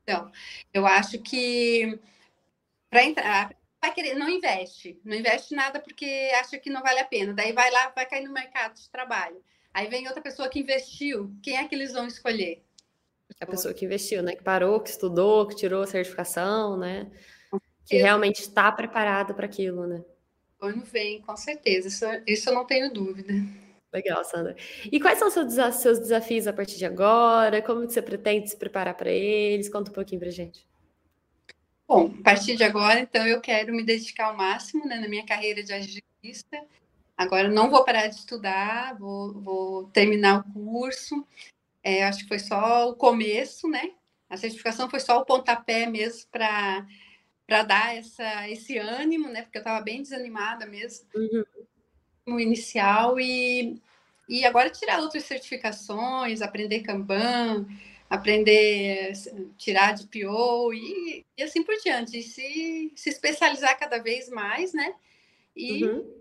Então, 0.04 0.32
eu 0.74 0.86
acho 0.86 1.18
que 1.20 1.98
para 2.92 3.06
entrar, 3.06 3.56
vai 3.82 3.94
querer, 3.94 4.16
não 4.16 4.30
investe, 4.30 5.00
não 5.04 5.16
investe 5.16 5.56
nada 5.56 5.80
porque 5.80 6.30
acha 6.36 6.60
que 6.60 6.70
não 6.70 6.84
vale 6.84 7.00
a 7.00 7.06
pena. 7.06 7.34
Daí 7.34 7.54
vai 7.54 7.72
lá, 7.72 7.90
vai 7.96 8.06
cair 8.06 8.26
no 8.26 8.34
mercado 8.34 8.76
de 8.76 8.90
trabalho. 8.90 9.42
Aí 9.74 9.88
vem 9.88 10.06
outra 10.08 10.22
pessoa 10.22 10.50
que 10.50 10.60
investiu. 10.60 11.34
Quem 11.42 11.58
é 11.58 11.66
que 11.66 11.74
eles 11.74 11.94
vão 11.94 12.06
escolher? 12.06 12.62
A 13.40 13.46
pessoa 13.46 13.74
que 13.74 13.86
investiu, 13.86 14.22
né? 14.22 14.36
Que 14.36 14.44
parou, 14.44 14.82
que 14.82 14.90
estudou, 14.90 15.48
que 15.48 15.56
tirou 15.56 15.82
a 15.84 15.88
certificação, 15.88 16.78
né? 16.78 17.10
Que 17.86 17.96
realmente 17.96 18.42
está 18.42 18.70
preparado 18.70 19.34
para 19.34 19.46
aquilo, 19.46 19.88
né? 19.88 20.04
Ano 20.60 20.84
vem, 20.84 21.22
com 21.22 21.36
certeza. 21.38 21.88
Isso, 21.88 22.06
isso 22.28 22.50
eu 22.50 22.54
não 22.54 22.66
tenho 22.66 22.94
dúvida. 22.94 23.34
Legal, 23.94 24.24
Sandra. 24.26 24.56
E 24.92 25.00
quais 25.00 25.18
são 25.18 25.32
seus, 25.32 25.54
seus 25.76 26.00
desafios 26.00 26.46
a 26.46 26.54
partir 26.54 26.78
de 26.78 26.86
agora? 26.86 27.62
Como 27.62 27.90
você 27.90 28.02
pretende 28.02 28.50
se 28.50 28.58
preparar 28.58 28.96
para 28.96 29.10
eles? 29.10 29.70
Conta 29.70 29.90
um 29.90 29.94
pouquinho 29.94 30.20
para 30.20 30.30
gente. 30.30 30.68
Bom, 31.92 32.10
a 32.22 32.24
partir 32.24 32.56
de 32.56 32.64
agora, 32.64 33.02
então, 33.02 33.28
eu 33.28 33.42
quero 33.42 33.74
me 33.74 33.84
dedicar 33.84 34.28
ao 34.28 34.38
máximo 34.38 34.88
né, 34.88 34.96
na 34.98 35.10
minha 35.10 35.26
carreira 35.26 35.62
de 35.62 35.74
agilista. 35.74 36.64
Agora, 37.18 37.50
não 37.50 37.70
vou 37.70 37.84
parar 37.84 38.08
de 38.08 38.16
estudar, 38.16 38.98
vou, 38.98 39.34
vou 39.34 39.84
terminar 39.90 40.40
o 40.40 40.54
curso. 40.54 41.28
É, 41.84 42.06
acho 42.06 42.20
que 42.20 42.30
foi 42.30 42.40
só 42.40 42.90
o 42.90 42.96
começo, 42.96 43.68
né? 43.68 43.92
A 44.30 44.38
certificação 44.38 44.90
foi 44.90 45.02
só 45.02 45.20
o 45.20 45.26
pontapé 45.26 45.86
mesmo 45.86 46.30
para 46.32 46.88
para 47.46 47.64
dar 47.64 47.98
essa, 47.98 48.50
esse 48.50 48.78
ânimo, 48.78 49.28
né? 49.28 49.42
Porque 49.42 49.58
eu 49.58 49.62
estava 49.62 49.82
bem 49.82 50.02
desanimada 50.02 50.66
mesmo 50.66 51.06
uhum. 51.14 51.44
no 52.26 52.40
inicial 52.40 53.20
e, 53.20 53.82
e 54.30 54.46
agora 54.46 54.70
tirar 54.70 55.02
outras 55.02 55.26
certificações, 55.26 56.42
aprender 56.42 56.84
Kanban, 56.84 57.68
aprender 58.12 59.14
tirar 59.58 59.94
de 59.94 60.06
PO 60.06 60.74
e, 60.74 61.26
e 61.38 61.44
assim 61.44 61.64
por 61.64 61.74
diante, 61.78 62.20
e 62.20 62.22
se, 62.22 62.92
se 62.94 63.10
especializar 63.10 63.80
cada 63.80 64.00
vez 64.00 64.30
mais, 64.30 64.74
né? 64.74 64.94
E, 65.56 65.86
uhum. 65.86 66.14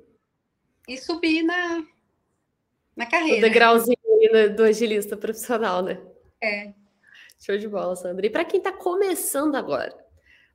e 0.86 0.96
subir 0.96 1.42
na, 1.42 1.84
na 2.94 3.06
carreira. 3.06 3.38
O 3.38 3.40
degrauzinho 3.40 3.96
do 4.56 4.62
agilista 4.62 5.16
profissional, 5.16 5.82
né? 5.82 6.00
É. 6.40 6.72
Show 7.40 7.58
de 7.58 7.66
bola, 7.66 7.96
Sandra. 7.96 8.24
E 8.24 8.30
para 8.30 8.44
quem 8.44 8.58
está 8.58 8.70
começando 8.70 9.56
agora, 9.56 9.92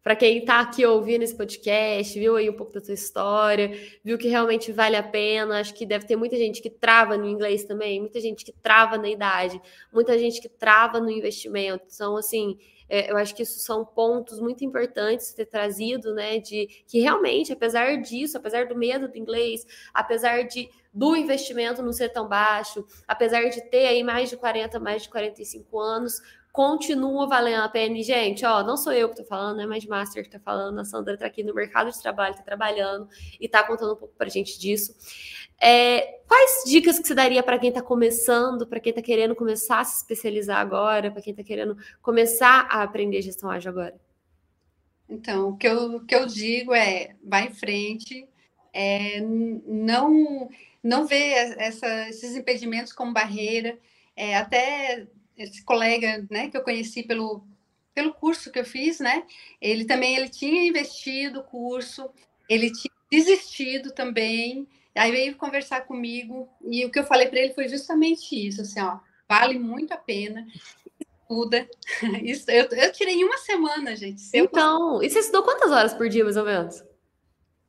para 0.05 0.15
quem 0.15 0.37
está 0.37 0.59
aqui 0.59 0.85
ouvindo 0.85 1.23
esse 1.23 1.35
podcast, 1.35 2.19
viu 2.19 2.35
aí 2.35 2.47
um 2.47 2.53
pouco 2.53 2.71
da 2.71 2.79
tua 2.79 2.93
história, 2.93 3.71
viu 4.03 4.19
que 4.19 4.27
realmente 4.27 4.71
vale 4.71 4.95
a 4.95 5.01
pena. 5.01 5.59
Acho 5.59 5.73
que 5.73 5.83
deve 5.83 6.05
ter 6.05 6.15
muita 6.15 6.37
gente 6.37 6.61
que 6.61 6.69
trava 6.69 7.17
no 7.17 7.27
inglês 7.27 7.63
também, 7.63 7.99
muita 7.99 8.19
gente 8.19 8.45
que 8.45 8.51
trava 8.51 8.99
na 8.99 9.09
idade, 9.09 9.59
muita 9.91 10.15
gente 10.19 10.39
que 10.39 10.47
trava 10.47 10.99
no 10.99 11.09
investimento. 11.09 11.85
Então, 11.91 12.15
assim, 12.17 12.55
é, 12.87 13.11
eu 13.11 13.17
acho 13.17 13.33
que 13.33 13.41
isso 13.41 13.57
são 13.57 13.83
pontos 13.83 14.39
muito 14.39 14.63
importantes 14.63 15.33
ter 15.33 15.47
trazido, 15.47 16.13
né? 16.13 16.37
De 16.37 16.67
que 16.85 16.99
realmente, 16.99 17.51
apesar 17.51 17.99
disso, 17.99 18.37
apesar 18.37 18.67
do 18.67 18.75
medo 18.75 19.07
do 19.07 19.17
inglês, 19.17 19.65
apesar 19.91 20.43
de 20.43 20.69
do 20.93 21.15
investimento 21.15 21.81
não 21.81 21.91
ser 21.91 22.09
tão 22.09 22.27
baixo, 22.27 22.85
apesar 23.07 23.49
de 23.49 23.59
ter 23.69 23.87
aí 23.87 24.03
mais 24.03 24.29
de 24.29 24.37
40, 24.37 24.79
mais 24.79 25.01
de 25.01 25.09
45 25.09 25.79
anos, 25.79 26.21
continua 26.55 27.27
valendo 27.27 27.63
a 27.63 27.69
pena. 27.69 27.97
E, 27.97 28.01
gente, 28.01 28.45
ó, 28.45 28.63
não 28.63 28.77
sou 28.77 28.93
eu 28.93 29.09
que 29.09 29.17
tô 29.17 29.25
falando, 29.25 29.59
é 29.59 29.65
mais 29.65 29.85
Master 29.85 30.23
que 30.23 30.29
tá 30.29 30.39
falando, 30.39 30.79
a 30.79 30.85
Sandra 30.85 31.17
tá 31.17 31.25
aqui 31.25 31.43
no 31.43 31.53
mercado 31.53 31.91
de 31.91 32.01
trabalho, 32.01 32.33
tá 32.33 32.41
trabalhando 32.41 33.09
e 33.41 33.49
tá 33.49 33.61
contando 33.61 33.91
um 33.91 33.97
pouco 33.97 34.15
pra 34.17 34.29
gente 34.29 34.57
disso. 34.57 34.95
É, 35.59 36.21
quais 36.25 36.63
dicas 36.65 36.97
que 36.97 37.05
você 37.05 37.13
daria 37.13 37.43
para 37.43 37.59
quem 37.59 37.69
está 37.69 37.81
começando, 37.81 38.65
para 38.65 38.79
quem 38.79 38.91
está 38.91 39.01
querendo 39.01 39.35
começar 39.35 39.81
a 39.81 39.83
se 39.83 39.97
especializar 39.97 40.57
agora, 40.57 41.11
para 41.11 41.21
quem 41.21 41.31
está 41.31 41.43
querendo 41.43 41.77
começar 42.01 42.69
a 42.71 42.83
aprender 42.83 43.21
gestão 43.21 43.49
ágil 43.49 43.71
agora? 43.71 43.99
Então, 45.09 45.49
o 45.49 45.57
que 45.57 45.67
eu, 45.67 45.95
o 45.97 46.05
que 46.05 46.15
eu 46.15 46.25
digo 46.25 46.73
é, 46.73 47.15
vai 47.21 47.47
em 47.47 47.53
frente, 47.53 48.29
é, 48.71 49.19
não 49.19 50.49
não 50.81 51.05
vê 51.07 51.31
essa, 51.57 52.07
esses 52.09 52.35
impedimentos 52.35 52.93
como 52.93 53.11
barreira, 53.11 53.77
é, 54.15 54.37
até 54.37 55.07
esse 55.37 55.63
colega, 55.63 56.25
né, 56.29 56.49
que 56.49 56.57
eu 56.57 56.63
conheci 56.63 57.03
pelo, 57.03 57.45
pelo 57.93 58.13
curso 58.13 58.51
que 58.51 58.59
eu 58.59 58.65
fiz, 58.65 58.99
né, 58.99 59.25
ele 59.61 59.85
também 59.85 60.15
ele 60.15 60.29
tinha 60.29 60.67
investido 60.67 61.39
o 61.39 61.43
curso, 61.43 62.09
ele 62.49 62.71
tinha 62.71 62.93
desistido 63.11 63.91
também, 63.91 64.67
aí 64.95 65.11
veio 65.11 65.35
conversar 65.35 65.81
comigo 65.81 66.49
e 66.61 66.85
o 66.85 66.91
que 66.91 66.99
eu 66.99 67.05
falei 67.05 67.27
para 67.27 67.39
ele 67.39 67.53
foi 67.53 67.67
justamente 67.67 68.35
isso, 68.35 68.61
assim, 68.61 68.81
ó, 68.81 68.99
vale 69.27 69.59
muito 69.59 69.93
a 69.93 69.97
pena, 69.97 70.45
estuda. 71.25 71.67
Isso, 72.23 72.49
eu, 72.49 72.65
eu 72.65 72.91
tirei 72.91 73.23
uma 73.23 73.37
semana, 73.39 73.95
gente. 73.95 74.23
então, 74.33 75.01
e 75.01 75.09
você 75.09 75.19
estudou 75.19 75.43
quantas 75.43 75.71
horas 75.71 75.93
por 75.93 76.07
dia, 76.07 76.23
mais 76.23 76.37
ou 76.37 76.45
menos? 76.45 76.83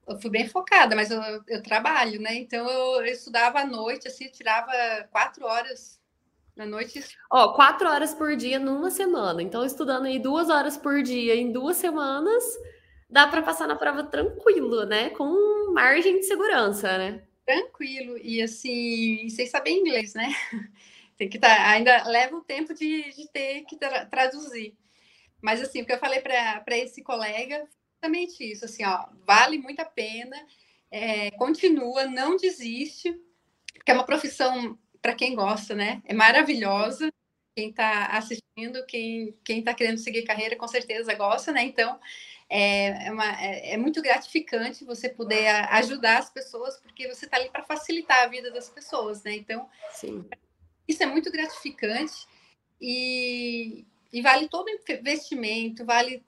Eu 0.07 0.21
fui 0.21 0.31
bem 0.31 0.49
focada, 0.49 0.95
mas 0.95 1.11
eu, 1.11 1.21
eu 1.49 1.63
trabalho, 1.63 2.21
né? 2.21 2.35
Então 2.37 2.69
eu, 2.69 3.05
eu 3.05 3.13
estudava 3.13 3.61
à 3.61 3.67
noite, 3.67 4.07
assim, 4.07 4.29
tirava 4.29 4.71
quatro 5.11 5.45
horas 5.45 5.99
na 6.57 6.67
noite. 6.67 7.05
Ó, 7.31 7.53
quatro 7.55 7.89
horas 7.89 8.15
por 8.15 8.35
dia 8.37 8.59
numa 8.59 8.91
semana. 8.91 9.43
Então, 9.43 9.65
estudando 9.65 10.07
aí 10.07 10.19
duas 10.19 10.49
horas 10.49 10.77
por 10.77 11.03
dia 11.03 11.35
em 11.35 11.53
duas 11.53 11.77
semanas, 11.77 12.43
dá 13.09 13.27
para 13.27 13.43
passar 13.43 13.69
na 13.69 13.77
prova 13.77 14.05
tranquilo, 14.05 14.85
né? 14.87 15.11
Com 15.11 15.73
margem 15.73 16.19
de 16.19 16.27
segurança, 16.27 16.97
né? 16.97 17.23
Tranquilo. 17.45 18.19
E 18.19 18.43
assim, 18.43 19.29
sem 19.29 19.47
saber 19.47 19.71
inglês, 19.71 20.15
né? 20.15 20.35
Tem 21.17 21.29
que 21.29 21.37
estar. 21.37 21.55
Tá, 21.55 21.71
ainda 21.71 22.09
leva 22.09 22.37
o 22.37 22.45
tempo 22.45 22.75
de, 22.75 23.11
de 23.15 23.29
ter 23.29 23.63
que 23.63 23.77
tra 23.77 24.07
traduzir. 24.07 24.75
Mas 25.41 25.61
assim, 25.61 25.83
o 25.83 25.87
que 25.87 25.93
eu 25.93 25.99
falei 25.99 26.21
para 26.21 26.79
esse 26.79 27.03
colega 27.03 27.67
exatamente 28.07 28.45
isso, 28.45 28.65
assim, 28.65 28.85
ó, 28.85 29.07
vale 29.27 29.59
muito 29.59 29.81
a 29.81 29.85
pena, 29.85 30.37
é, 30.91 31.31
continua, 31.33 32.07
não 32.07 32.37
desiste, 32.37 33.13
porque 33.75 33.91
é 33.91 33.95
uma 33.95 34.07
profissão 34.07 34.79
para 35.01 35.15
quem 35.15 35.35
gosta, 35.35 35.75
né? 35.75 36.03
É 36.05 36.15
maravilhosa. 36.15 37.11
Quem 37.57 37.71
está 37.71 38.07
assistindo, 38.07 38.85
quem 38.87 39.35
quem 39.43 39.61
está 39.61 39.73
querendo 39.73 39.99
seguir 39.99 40.23
carreira, 40.25 40.57
com 40.57 40.69
certeza 40.69 41.15
gosta, 41.15 41.53
né? 41.53 41.65
Então 41.65 41.99
é, 42.49 43.07
é, 43.07 43.13
uma, 43.13 43.43
é, 43.43 43.73
é 43.73 43.77
muito 43.77 44.01
gratificante 44.01 44.85
você 44.85 45.09
poder 45.09 45.49
ajudar 45.71 46.19
as 46.19 46.31
pessoas, 46.31 46.79
porque 46.81 47.09
você 47.09 47.25
está 47.25 47.37
ali 47.37 47.51
para 47.51 47.65
facilitar 47.65 48.23
a 48.23 48.29
vida 48.29 48.51
das 48.51 48.69
pessoas, 48.69 49.23
né? 49.23 49.35
Então 49.35 49.69
Sim. 49.91 50.25
isso 50.87 51.03
é 51.03 51.07
muito 51.07 51.31
gratificante 51.31 52.27
e, 52.81 53.85
e 54.13 54.23
vale 54.23 54.49
todo 54.49 54.71
investimento, 54.71 55.85
vale 55.85 56.23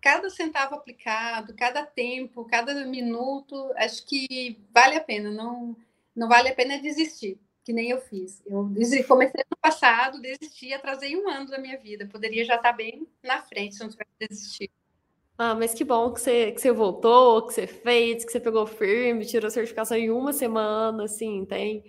cada 0.00 0.28
centavo 0.28 0.74
aplicado, 0.74 1.54
cada 1.54 1.86
tempo, 1.86 2.44
cada 2.44 2.74
minuto, 2.84 3.72
acho 3.76 4.04
que 4.04 4.60
vale 4.70 4.96
a 4.96 5.00
pena, 5.00 5.30
não, 5.30 5.74
não 6.14 6.28
vale 6.28 6.50
a 6.50 6.54
pena 6.54 6.78
desistir 6.78 7.38
que 7.64 7.72
nem 7.72 7.90
eu 7.90 8.00
fiz. 8.00 8.42
Eu 8.46 8.70
comecei 9.08 9.42
no 9.50 9.56
passado, 9.56 10.20
desisti, 10.20 10.72
atrasei 10.72 11.16
um 11.16 11.28
ano 11.28 11.48
da 11.48 11.58
minha 11.58 11.78
vida. 11.78 12.06
Poderia 12.06 12.44
já 12.44 12.56
estar 12.56 12.72
bem 12.72 13.08
na 13.22 13.40
frente 13.40 13.74
se 13.74 13.82
não 13.82 13.88
tivesse 13.88 14.10
desistido. 14.20 14.72
Ah, 15.36 15.54
mas 15.54 15.74
que 15.74 15.82
bom 15.82 16.12
que 16.12 16.20
você, 16.20 16.52
que 16.52 16.60
você 16.60 16.70
voltou, 16.70 17.46
que 17.46 17.54
você 17.54 17.66
fez, 17.66 18.24
que 18.24 18.30
você 18.30 18.38
pegou 18.38 18.66
firme, 18.66 19.26
tirou 19.26 19.50
certificação 19.50 19.96
em 19.96 20.08
uma 20.10 20.32
semana, 20.32 21.04
assim, 21.04 21.44
tem, 21.44 21.82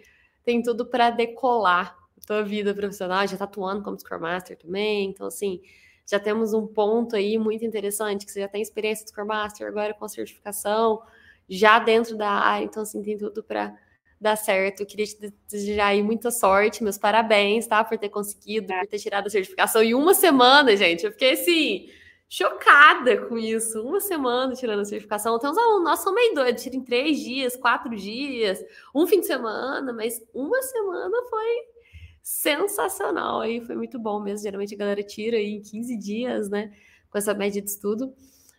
tem 0.43 0.63
tudo 0.63 0.83
para 0.83 1.11
decolar 1.11 1.95
a 2.17 2.25
tua 2.25 2.43
vida 2.43 2.73
profissional, 2.73 3.27
já 3.27 3.37
tá 3.37 3.43
atuando 3.43 3.83
como 3.83 3.99
Scrum 3.99 4.19
Master 4.19 4.57
também, 4.57 5.11
então, 5.11 5.27
assim, 5.27 5.61
já 6.09 6.19
temos 6.19 6.53
um 6.53 6.65
ponto 6.65 7.15
aí 7.15 7.37
muito 7.37 7.63
interessante, 7.63 8.25
que 8.25 8.31
você 8.31 8.39
já 8.39 8.47
tem 8.47 8.63
experiência 8.63 9.05
de 9.05 9.11
Scrum 9.11 9.27
Master, 9.27 9.67
agora 9.67 9.93
com 9.93 10.07
certificação, 10.07 11.03
já 11.47 11.77
dentro 11.77 12.17
da 12.17 12.29
área, 12.29 12.65
então, 12.65 12.81
assim, 12.81 13.03
tem 13.03 13.15
tudo 13.15 13.43
para 13.43 13.77
dar 14.19 14.35
certo. 14.35 14.85
Queria 14.85 15.05
te 15.05 15.33
desejar 15.49 15.87
aí 15.87 16.03
muita 16.03 16.31
sorte, 16.31 16.83
meus 16.83 16.97
parabéns, 16.97 17.67
tá? 17.67 17.83
Por 17.83 17.97
ter 17.97 18.09
conseguido, 18.09 18.67
por 18.67 18.87
ter 18.87 18.99
tirado 18.99 19.27
a 19.27 19.29
certificação 19.29 19.83
em 19.83 19.93
uma 19.93 20.13
semana, 20.13 20.75
gente. 20.75 21.05
Eu 21.05 21.11
fiquei 21.11 21.31
assim, 21.31 21.89
chocada 22.29 23.17
com 23.27 23.37
isso. 23.37 23.81
Uma 23.81 23.99
semana 23.99 24.53
tirando 24.53 24.81
a 24.81 24.85
certificação. 24.85 25.37
Tem 25.39 25.49
uns 25.49 25.57
alunos 25.57 25.83
nossos 25.83 26.03
são 26.03 26.13
meio 26.13 26.33
doidos, 26.33 26.63
tiram 26.63 26.77
em 26.77 26.83
três 26.83 27.19
dias, 27.19 27.55
quatro 27.55 27.95
dias, 27.95 28.63
um 28.93 29.05
fim 29.07 29.19
de 29.19 29.27
semana, 29.27 29.93
mas 29.93 30.21
uma 30.33 30.61
semana 30.61 31.17
foi 31.29 31.75
sensacional. 32.21 33.41
Aí 33.41 33.61
foi 33.61 33.75
muito 33.75 33.99
bom 33.99 34.19
mesmo. 34.19 34.43
Geralmente 34.43 34.73
a 34.73 34.77
galera 34.77 35.03
tira 35.03 35.37
aí 35.37 35.51
em 35.51 35.61
15 35.61 35.97
dias, 35.97 36.49
né? 36.49 36.73
Com 37.09 37.17
essa 37.17 37.33
média 37.33 37.61
de 37.61 37.69
estudo. 37.69 38.13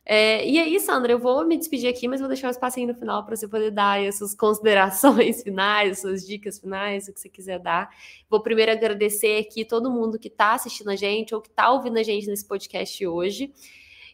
É, 0.08 0.48
e 0.48 0.56
aí, 0.60 0.78
Sandra, 0.78 1.10
eu 1.10 1.18
vou 1.18 1.44
me 1.44 1.56
despedir 1.56 1.90
aqui, 1.90 2.06
mas 2.06 2.20
vou 2.20 2.28
deixar 2.28 2.46
um 2.46 2.50
espacinho 2.50 2.86
no 2.86 2.94
final 2.94 3.24
para 3.24 3.34
você 3.34 3.48
poder 3.48 3.72
dar 3.72 3.98
as 3.98 4.18
suas 4.18 4.32
considerações 4.38 5.42
finais, 5.42 6.00
suas 6.00 6.24
dicas 6.24 6.60
finais, 6.60 7.08
o 7.08 7.12
que 7.12 7.18
você 7.18 7.28
quiser 7.28 7.58
dar. 7.58 7.90
Vou 8.30 8.40
primeiro 8.40 8.70
agradecer 8.70 9.40
aqui 9.40 9.64
todo 9.64 9.90
mundo 9.90 10.16
que 10.16 10.28
está 10.28 10.54
assistindo 10.54 10.90
a 10.90 10.96
gente 10.96 11.34
ou 11.34 11.40
que 11.40 11.48
está 11.48 11.72
ouvindo 11.72 11.98
a 11.98 12.04
gente 12.04 12.28
nesse 12.28 12.46
podcast 12.46 13.04
hoje. 13.04 13.52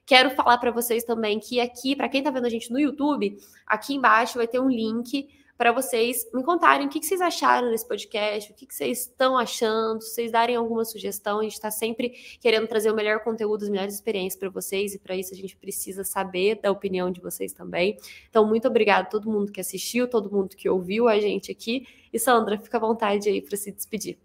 Quero 0.06 0.30
falar 0.30 0.56
para 0.56 0.70
vocês 0.70 1.04
também 1.04 1.38
que 1.38 1.60
aqui, 1.60 1.94
para 1.94 2.08
quem 2.08 2.20
está 2.20 2.30
vendo 2.30 2.46
a 2.46 2.50
gente 2.50 2.72
no 2.72 2.80
YouTube, 2.80 3.36
aqui 3.66 3.94
embaixo 3.94 4.38
vai 4.38 4.48
ter 4.48 4.60
um 4.60 4.70
link 4.70 5.28
para 5.62 5.70
vocês 5.70 6.28
me 6.34 6.42
contarem 6.42 6.88
o 6.88 6.90
que, 6.90 6.98
que, 6.98 7.06
vocês 7.06 7.20
acharam 7.20 7.70
desse 7.70 7.86
podcast, 7.86 8.50
o 8.50 8.54
que, 8.56 8.66
que 8.66 8.74
vocês 8.74 9.02
estão 9.02 9.38
achando, 9.38 10.02
se 10.02 10.12
vocês 10.12 10.32
darem 10.32 10.56
alguma 10.56 10.84
sugestão. 10.84 11.38
A 11.38 11.44
gente 11.44 11.52
está 11.52 11.70
sempre 11.70 12.10
querendo 12.40 12.66
trazer 12.66 12.90
o 12.90 12.96
melhor 12.96 13.20
conteúdo, 13.20 13.62
as 13.62 13.68
melhores 13.70 13.94
experiências 13.94 14.36
para 14.36 14.48
vocês, 14.48 14.92
e 14.92 14.98
para 14.98 15.14
isso 15.14 15.32
a 15.32 15.36
gente 15.36 15.56
precisa 15.56 16.02
saber 16.02 16.56
da 16.60 16.72
opinião 16.72 17.12
de 17.12 17.20
vocês 17.20 17.52
também. 17.52 17.96
Então, 18.28 18.44
muito 18.44 18.66
obrigada 18.66 19.02
a 19.02 19.08
todo 19.08 19.30
mundo 19.30 19.52
que 19.52 19.60
assistiu, 19.60 20.08
todo 20.08 20.32
mundo 20.32 20.56
que 20.56 20.68
ouviu 20.68 21.06
a 21.06 21.20
gente 21.20 21.52
aqui. 21.52 21.86
E 22.12 22.18
Sandra, 22.18 22.58
fica 22.58 22.78
à 22.78 22.80
vontade 22.80 23.28
aí 23.28 23.40
para 23.40 23.56
se 23.56 23.70
despedir. 23.70 24.18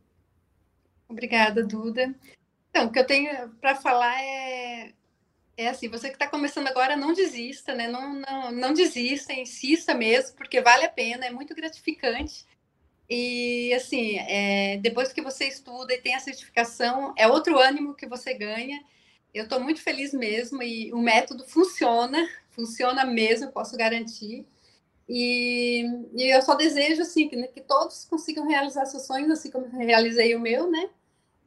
Obrigada, 1.07 1.63
Duda. 1.63 2.15
Então, 2.71 2.87
o 2.87 2.91
que 2.91 2.97
eu 2.97 3.05
tenho 3.05 3.49
para 3.61 3.75
falar 3.75 4.19
é 4.23 4.91
é 5.57 5.69
assim, 5.69 5.89
você 5.89 6.09
que 6.09 6.15
está 6.15 6.27
começando 6.27 6.67
agora, 6.67 6.95
não 6.95 7.13
desista, 7.13 7.73
né? 7.73 7.87
Não, 7.87 8.13
não, 8.13 8.51
não 8.51 8.73
desista, 8.73 9.33
insista 9.33 9.95
mesmo, 9.95 10.37
porque 10.37 10.61
vale 10.61 10.85
a 10.85 10.89
pena, 10.89 11.25
é 11.25 11.31
muito 11.31 11.55
gratificante. 11.55 12.45
E 13.09 13.73
assim, 13.73 14.17
é, 14.19 14.77
depois 14.77 15.11
que 15.11 15.21
você 15.21 15.47
estuda 15.47 15.93
e 15.93 16.01
tem 16.01 16.13
a 16.13 16.19
certificação, 16.19 17.13
é 17.17 17.27
outro 17.27 17.57
ânimo 17.57 17.95
que 17.95 18.05
você 18.05 18.35
ganha. 18.35 18.83
Eu 19.33 19.45
estou 19.45 19.59
muito 19.59 19.81
feliz 19.81 20.13
mesmo 20.13 20.61
e 20.61 20.93
o 20.93 20.99
método 20.99 21.43
funciona, 21.47 22.29
funciona 22.51 23.03
mesmo, 23.03 23.51
posso 23.51 23.75
garantir. 23.75 24.45
E, 25.09 25.85
e 26.15 26.23
eu 26.35 26.41
só 26.43 26.53
desejo 26.53 27.01
assim 27.01 27.29
que, 27.29 27.47
que 27.47 27.61
todos 27.61 28.05
consigam 28.05 28.47
realizar 28.47 28.85
seus 28.85 29.07
sonhos, 29.07 29.31
assim 29.31 29.49
como 29.49 29.65
realizei 29.77 30.35
o 30.35 30.39
meu, 30.39 30.69
né? 30.69 30.89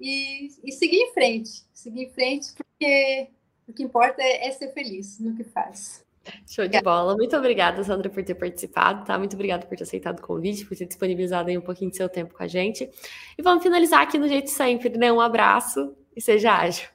E, 0.00 0.50
e 0.64 0.72
seguir 0.72 0.96
em 0.96 1.12
frente, 1.12 1.62
seguir 1.72 2.04
em 2.04 2.10
frente, 2.10 2.52
porque 2.54 3.28
o 3.70 3.72
que 3.72 3.82
importa 3.82 4.22
é, 4.22 4.48
é 4.48 4.50
ser 4.52 4.72
feliz 4.72 5.18
no 5.18 5.34
que 5.34 5.44
faz. 5.44 6.04
Show 6.46 6.68
de 6.68 6.80
bola. 6.82 7.16
Muito 7.16 7.36
obrigada, 7.36 7.82
Sandra, 7.82 8.10
por 8.10 8.22
ter 8.22 8.34
participado, 8.34 9.04
tá? 9.04 9.18
Muito 9.18 9.34
obrigada 9.34 9.66
por 9.66 9.76
ter 9.76 9.84
aceitado 9.84 10.18
o 10.18 10.22
convite, 10.22 10.66
por 10.66 10.76
ter 10.76 10.86
disponibilizado 10.86 11.48
aí 11.48 11.56
um 11.56 11.62
pouquinho 11.62 11.90
do 11.90 11.96
seu 11.96 12.08
tempo 12.08 12.34
com 12.34 12.42
a 12.42 12.46
gente. 12.46 12.90
E 13.38 13.42
vamos 13.42 13.62
finalizar 13.62 14.02
aqui 14.02 14.18
no 14.18 14.28
jeito 14.28 14.50
sempre, 14.50 14.90
né? 14.90 15.10
Um 15.10 15.20
abraço 15.20 15.96
e 16.14 16.20
seja 16.20 16.52
ágil. 16.52 16.88